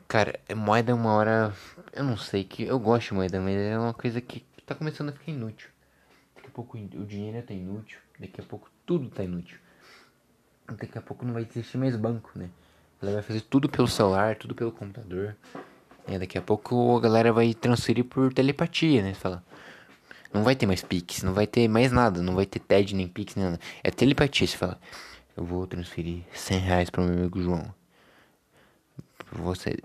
Cara, 0.06 0.40
moeda 0.56 0.90
é 0.90 0.94
uma 0.94 1.12
hora. 1.12 1.54
Eu 1.92 2.04
não 2.04 2.16
sei 2.16 2.44
que. 2.44 2.62
Eu 2.62 2.78
gosto 2.78 3.08
de 3.08 3.14
moeda, 3.14 3.40
mas 3.40 3.54
é 3.56 3.78
uma 3.78 3.92
coisa 3.92 4.20
que 4.20 4.44
tá 4.64 4.74
começando 4.74 5.10
a 5.10 5.12
ficar 5.12 5.30
inútil. 5.30 5.68
Daqui 6.34 6.48
a 6.48 6.50
pouco 6.50 6.78
o 6.78 7.04
dinheiro 7.04 7.46
tá 7.46 7.52
inútil. 7.52 7.98
Daqui 8.18 8.40
a 8.40 8.44
pouco 8.44 8.70
tudo 8.86 9.10
tá 9.10 9.22
inútil. 9.22 9.58
Daqui 10.66 10.96
a 10.96 11.02
pouco 11.02 11.24
não 11.24 11.34
vai 11.34 11.42
existir 11.42 11.76
mais 11.76 11.94
banco, 11.94 12.30
né? 12.34 12.48
Ela 13.02 13.12
vai 13.12 13.22
fazer 13.22 13.42
tudo 13.42 13.68
pelo 13.68 13.86
celular, 13.86 14.36
tudo 14.36 14.54
pelo 14.54 14.72
computador. 14.72 15.36
É, 16.08 16.18
daqui 16.18 16.38
a 16.38 16.42
pouco 16.42 16.96
a 16.96 17.00
galera 17.00 17.32
vai 17.32 17.52
transferir 17.52 18.04
por 18.04 18.32
telepatia, 18.32 19.02
né? 19.02 19.14
Fala. 19.14 19.44
Não 20.32 20.42
vai 20.42 20.56
ter 20.56 20.66
mais 20.66 20.82
Pix, 20.82 21.22
não 21.22 21.32
vai 21.34 21.46
ter 21.46 21.68
mais 21.68 21.92
nada, 21.92 22.22
não 22.22 22.34
vai 22.34 22.46
ter 22.46 22.60
TED 22.60 22.94
nem 22.94 23.08
Pix, 23.08 23.34
nem 23.34 23.46
nada. 23.46 23.60
É 23.82 23.90
telepatia, 23.90 24.46
você 24.46 24.56
fala. 24.56 24.80
Eu 25.36 25.44
vou 25.44 25.66
transferir 25.66 26.22
100 26.34 26.58
reais 26.58 26.90
pro 26.90 27.02
meu 27.02 27.14
amigo 27.14 27.40
João. 27.42 27.74
Você. 29.32 29.76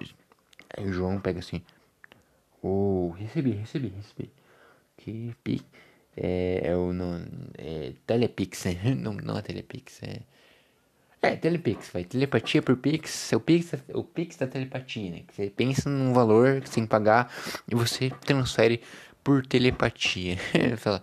Aí 0.76 0.86
o 0.86 0.94
João 0.94 1.20
pega 1.20 1.40
assim. 1.40 1.62
Oh, 2.62 3.14
recebi, 3.18 3.52
recebi, 3.52 3.90
recebi. 3.90 4.32
Que 4.98 5.36
Pix. 5.44 5.66
É, 6.16 6.62
é 6.66 6.76
o. 6.76 6.94
Não, 6.94 7.22
é 7.58 7.94
Telepix, 8.08 8.66
né? 8.66 8.96
Não, 8.96 9.14
não 9.14 9.38
é 9.38 9.42
Telepix, 9.42 10.02
é. 10.04 10.22
É, 11.26 11.38
Telepix, 11.38 11.90
vai. 11.94 12.04
Telepatia 12.04 12.62
por 12.62 12.76
Pix. 12.76 13.32
O 13.32 13.40
Pix, 13.40 13.74
o 13.94 14.04
Pix 14.04 14.36
da 14.36 14.46
telepatia, 14.46 15.10
né? 15.10 15.24
Você 15.32 15.50
pensa 15.50 15.90
num 15.90 16.14
valor 16.14 16.60
que 16.60 16.68
você 16.68 16.76
tem 16.76 16.84
que 16.84 16.90
pagar 16.90 17.32
e 17.66 17.74
você 17.74 18.10
transfere 18.10 18.82
por 19.24 19.46
telepatia. 19.48 20.38
Fala, 20.78 21.02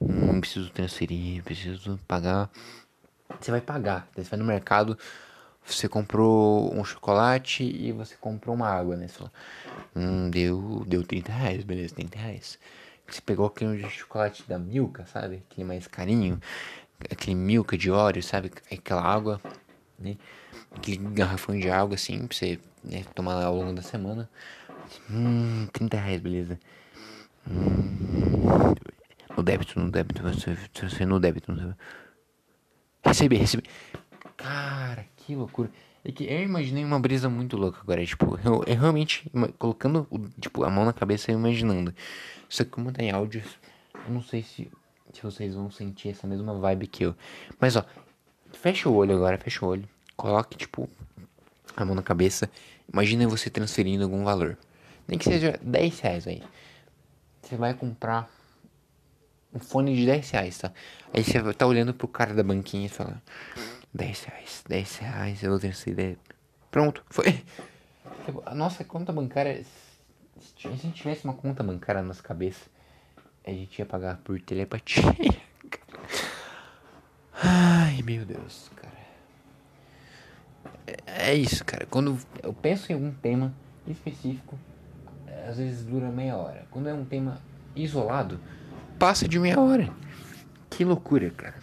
hum, 0.00 0.40
preciso 0.40 0.70
transferir, 0.70 1.42
preciso 1.44 2.00
pagar. 2.08 2.50
Você 3.38 3.50
vai 3.50 3.60
pagar. 3.60 4.08
Você 4.16 4.30
vai 4.30 4.38
no 4.38 4.44
mercado, 4.46 4.98
você 5.62 5.86
comprou 5.86 6.74
um 6.74 6.82
chocolate 6.82 7.62
e 7.62 7.92
você 7.92 8.16
comprou 8.18 8.54
uma 8.54 8.70
água, 8.70 8.96
né? 8.96 9.06
Você 9.06 9.18
fala, 9.18 9.32
hum, 9.94 10.30
deu, 10.30 10.82
deu 10.86 11.04
30 11.04 11.30
reais, 11.30 11.62
beleza, 11.62 11.94
30 11.94 12.18
reais. 12.18 12.58
Você 13.06 13.20
pegou 13.20 13.44
aquele 13.44 13.86
chocolate 13.90 14.44
da 14.48 14.58
Milka, 14.58 15.04
sabe? 15.04 15.42
Aquele 15.50 15.66
mais 15.66 15.86
carinho. 15.86 16.40
Aquele 17.10 17.36
Milka 17.36 17.76
de 17.76 17.90
óleo, 17.90 18.22
sabe? 18.22 18.50
Aquela 18.70 19.02
água, 19.02 19.40
né? 19.98 20.16
Aquele 20.74 20.98
garrafão 20.98 21.58
de 21.58 21.70
água, 21.70 21.94
assim, 21.94 22.26
pra 22.26 22.36
você 22.36 22.58
né, 22.82 23.04
tomar 23.14 23.42
ao 23.42 23.54
longo 23.56 23.72
da 23.72 23.82
semana. 23.82 24.28
Hum, 25.10 25.66
30 25.72 25.98
reais, 25.98 26.20
beleza. 26.20 26.58
Hum, 27.48 28.74
no 29.36 29.42
débito, 29.42 29.78
no 29.78 29.90
débito, 29.90 30.22
você, 30.22 31.04
no 31.04 31.20
débito, 31.20 31.52
no 31.52 31.58
débito. 31.58 31.78
Recebi, 33.04 33.36
recebi. 33.36 33.64
Cara, 34.36 35.06
que 35.16 35.34
loucura. 35.34 35.70
É 36.04 36.12
que 36.12 36.24
eu 36.24 36.42
imaginei 36.42 36.84
uma 36.84 37.00
brisa 37.00 37.28
muito 37.28 37.56
louca 37.56 37.80
agora. 37.80 38.04
Tipo, 38.04 38.38
eu, 38.44 38.62
eu 38.66 38.80
realmente 38.80 39.30
colocando 39.58 40.06
tipo, 40.40 40.62
a 40.64 40.70
mão 40.70 40.84
na 40.84 40.92
cabeça 40.92 41.30
e 41.30 41.34
imaginando. 41.34 41.94
Só 42.48 42.64
que 42.64 42.70
como 42.70 42.92
tem 42.92 43.10
áudio, 43.10 43.42
eu 44.06 44.14
não 44.14 44.22
sei 44.22 44.42
se, 44.42 44.70
se 45.16 45.22
vocês 45.22 45.54
vão 45.54 45.70
sentir 45.70 46.10
essa 46.10 46.26
mesma 46.26 46.54
vibe 46.54 46.86
que 46.86 47.04
eu. 47.04 47.14
Mas 47.58 47.76
ó, 47.76 47.84
fecha 48.52 48.88
o 48.88 48.94
olho 48.94 49.16
agora, 49.16 49.38
fecha 49.38 49.64
o 49.64 49.68
olho. 49.68 49.88
Coloque, 50.16 50.56
tipo, 50.56 50.88
a 51.76 51.84
mão 51.84 51.94
na 51.94 52.02
cabeça. 52.02 52.50
Imagina 52.92 53.26
você 53.28 53.50
transferindo 53.50 54.04
algum 54.04 54.24
valor. 54.24 54.56
Nem 55.06 55.18
que 55.18 55.24
seja 55.24 55.58
10 55.62 56.00
reais 56.00 56.26
aí. 56.26 56.42
Você 57.42 57.56
vai 57.56 57.74
comprar 57.74 58.28
um 59.52 59.58
fone 59.58 59.94
de 59.94 60.04
10 60.04 60.30
reais, 60.30 60.58
tá? 60.58 60.72
Aí 61.12 61.22
você 61.22 61.40
tá 61.54 61.66
olhando 61.66 61.94
pro 61.94 62.08
cara 62.08 62.34
da 62.34 62.42
banquinha 62.42 62.86
e 62.86 62.88
fala: 62.88 63.22
10 63.94 64.24
reais, 64.24 64.64
10 64.68 64.96
reais, 64.98 65.42
eu 65.42 65.50
vou 65.50 65.58
transferir. 65.58 66.18
Pronto, 66.70 67.04
foi. 67.08 67.42
A 68.44 68.54
nossa 68.54 68.84
conta 68.84 69.12
bancária. 69.12 69.64
Se 69.64 70.68
a 70.68 70.70
gente 70.70 70.92
tivesse 70.92 71.24
uma 71.24 71.34
conta 71.34 71.62
bancária 71.62 72.02
na 72.02 72.08
nossa 72.08 72.22
cabeça, 72.22 72.68
a 73.46 73.50
gente 73.50 73.78
ia 73.78 73.86
pagar 73.86 74.18
por 74.18 74.40
telepatia. 74.40 75.02
Ai, 77.40 78.02
meu 78.02 78.24
Deus, 78.24 78.70
cara. 78.74 78.96
É, 80.86 81.30
é 81.30 81.34
isso, 81.34 81.64
cara. 81.64 81.86
Quando 81.86 82.18
eu 82.42 82.52
penso 82.52 82.90
em 82.90 82.94
algum 82.94 83.12
tema 83.12 83.54
específico, 83.86 84.58
às 85.48 85.58
vezes 85.58 85.84
dura 85.84 86.10
meia 86.10 86.36
hora. 86.36 86.66
Quando 86.72 86.88
é 86.88 86.94
um 86.94 87.04
tema 87.04 87.40
isolado, 87.76 88.40
passa 88.98 89.28
de 89.28 89.38
meia 89.38 89.60
hora. 89.60 89.92
Que 90.68 90.84
loucura, 90.84 91.30
cara. 91.30 91.60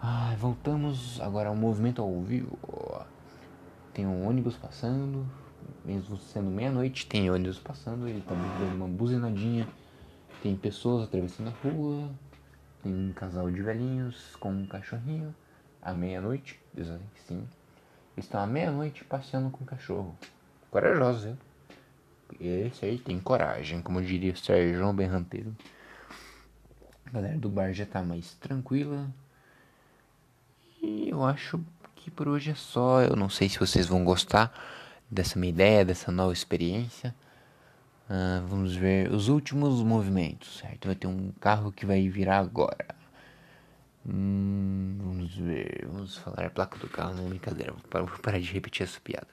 Ah, 0.00 0.36
voltamos 0.38 1.18
agora 1.22 1.48
ao 1.48 1.56
movimento 1.56 2.02
ao 2.02 2.20
vivo. 2.20 2.58
Tem 3.94 4.06
um 4.06 4.28
ônibus 4.28 4.56
passando, 4.56 5.26
mesmo 5.84 6.18
sendo 6.18 6.50
meia-noite, 6.50 7.06
tem 7.06 7.30
ônibus 7.30 7.58
passando, 7.58 8.06
ele 8.06 8.20
tá 8.20 8.34
dando 8.34 8.76
uma 8.76 8.86
buzinadinha. 8.86 9.66
Tem 10.42 10.56
pessoas 10.56 11.04
atravessando 11.04 11.48
a 11.48 11.68
rua, 11.68 12.10
tem 12.82 12.92
um 12.92 13.12
casal 13.12 13.50
de 13.50 13.60
velhinhos 13.60 14.36
com 14.36 14.50
um 14.50 14.66
cachorrinho 14.66 15.34
à 15.82 15.92
meia-noite, 15.92 16.60
sim. 17.26 17.46
Estão 18.16 18.40
à 18.40 18.46
meia-noite 18.46 19.04
passeando 19.04 19.50
com 19.50 19.64
o 19.64 19.66
cachorro. 19.66 20.16
Corajosos, 20.70 21.24
viu? 21.24 21.36
Esse 22.40 22.84
aí 22.84 22.98
tem 22.98 23.18
coragem, 23.18 23.80
como 23.80 24.02
diria 24.02 24.32
o 24.32 24.36
Sérgio 24.36 24.92
Berranteiro. 24.92 25.56
A 27.06 27.10
galera 27.10 27.38
do 27.38 27.48
bar 27.48 27.72
já 27.72 27.86
tá 27.86 28.02
mais 28.02 28.34
tranquila. 28.34 29.08
E 30.82 31.08
eu 31.08 31.24
acho 31.24 31.60
que 31.96 32.10
por 32.10 32.28
hoje 32.28 32.50
é 32.50 32.54
só. 32.54 33.00
Eu 33.00 33.16
não 33.16 33.30
sei 33.30 33.48
se 33.48 33.58
vocês 33.58 33.86
vão 33.86 34.04
gostar 34.04 34.52
dessa 35.10 35.38
minha 35.38 35.50
ideia, 35.50 35.84
dessa 35.84 36.12
nova 36.12 36.32
experiência. 36.32 37.14
Uh, 38.08 38.46
vamos 38.46 38.74
ver 38.74 39.12
os 39.12 39.28
últimos 39.28 39.82
movimentos, 39.82 40.58
certo? 40.58 40.86
Vai 40.86 40.94
ter 40.94 41.06
um 41.06 41.30
carro 41.40 41.70
que 41.70 41.84
vai 41.84 42.08
virar 42.08 42.38
agora. 42.38 42.96
Hum, 44.06 44.96
vamos 44.98 45.36
ver. 45.36 45.86
Vamos 45.86 46.16
falar 46.16 46.46
a 46.46 46.50
placa 46.50 46.78
do 46.78 46.88
carro, 46.88 47.14
não 47.14 47.28
brincadeira. 47.28 47.72
Vou 47.72 48.18
parar 48.22 48.38
de 48.38 48.50
repetir 48.50 48.84
essa 48.84 48.98
piada. 48.98 49.28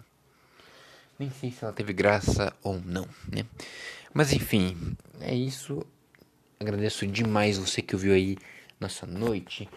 Nem 1.17 1.29
sei 1.29 1.49
se 1.49 1.63
ela 1.63 1.71
teve 1.71 1.93
graça 1.93 2.53
ou 2.61 2.81
não, 2.81 3.07
né? 3.31 3.45
Mas 4.13 4.33
enfim, 4.33 4.97
é 5.21 5.33
isso. 5.33 5.81
Agradeço 6.59 7.07
demais 7.07 7.57
você 7.57 7.81
que 7.81 7.95
ouviu 7.95 8.13
aí 8.13 8.37
nossa 8.79 9.05
noite. 9.05 9.69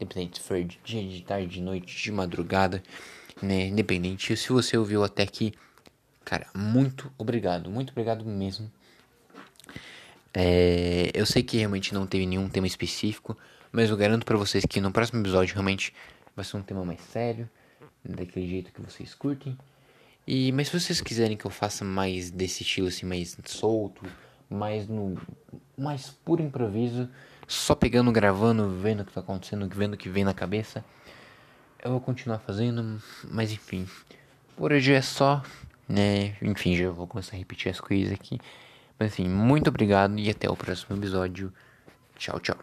Independente 0.00 0.40
se 0.40 0.48
for 0.48 0.62
de 0.64 0.80
dia, 0.84 1.08
de 1.08 1.22
tarde, 1.22 1.46
de 1.46 1.62
noite, 1.62 2.02
de 2.02 2.10
madrugada, 2.10 2.82
né? 3.40 3.68
Independente 3.68 4.36
se 4.36 4.52
você 4.52 4.76
ouviu 4.76 5.04
até 5.04 5.22
aqui. 5.22 5.52
Cara, 6.24 6.46
muito 6.54 7.12
obrigado, 7.18 7.70
muito 7.70 7.90
obrigado 7.90 8.24
mesmo. 8.24 8.70
É, 10.32 11.10
eu 11.14 11.26
sei 11.26 11.42
que 11.42 11.58
realmente 11.58 11.94
não 11.94 12.06
teve 12.06 12.26
nenhum 12.26 12.48
tema 12.48 12.66
específico, 12.66 13.36
Mas 13.70 13.90
eu 13.90 13.96
garanto 13.96 14.24
para 14.24 14.36
vocês 14.36 14.64
que 14.64 14.80
no 14.80 14.92
próximo 14.92 15.20
episódio 15.20 15.54
realmente 15.54 15.92
vai 16.36 16.44
ser 16.44 16.56
um 16.56 16.62
tema 16.62 16.84
mais 16.84 17.00
sério, 17.00 17.50
daquele 18.04 18.48
jeito 18.48 18.72
que 18.72 18.80
vocês 18.80 19.14
curtem. 19.14 19.58
E 20.26 20.52
mas 20.52 20.68
se 20.68 20.80
vocês 20.80 21.00
quiserem 21.00 21.36
que 21.36 21.44
eu 21.44 21.50
faça 21.50 21.84
mais 21.84 22.30
desse 22.30 22.62
estilo 22.62 22.88
assim, 22.88 23.04
mais 23.04 23.36
solto, 23.46 24.06
mais 24.48 24.88
no 24.88 25.18
mais 25.76 26.10
puro 26.24 26.42
improviso, 26.42 27.08
só 27.46 27.74
pegando, 27.74 28.12
gravando, 28.12 28.70
vendo 28.70 29.00
o 29.00 29.04
que 29.04 29.12
tá 29.12 29.20
acontecendo, 29.20 29.68
vendo 29.68 29.94
o 29.94 29.96
que 29.96 30.08
vem 30.08 30.24
na 30.24 30.34
cabeça, 30.34 30.84
eu 31.82 31.90
vou 31.90 32.00
continuar 32.00 32.38
fazendo, 32.38 33.02
mas 33.30 33.52
enfim. 33.52 33.86
Por 34.56 34.72
hoje 34.72 34.92
é 34.92 35.02
só, 35.02 35.42
né? 35.88 36.36
Enfim, 36.42 36.76
já 36.76 36.90
vou 36.90 37.06
começar 37.06 37.36
a 37.36 37.38
repetir 37.38 37.70
as 37.70 37.80
coisas 37.80 38.12
aqui. 38.12 38.38
Mas 38.98 39.12
enfim, 39.12 39.28
muito 39.28 39.68
obrigado 39.68 40.18
e 40.18 40.30
até 40.30 40.48
o 40.48 40.56
próximo 40.56 40.96
episódio. 40.96 41.52
Tchau, 42.16 42.38
tchau. 42.40 42.56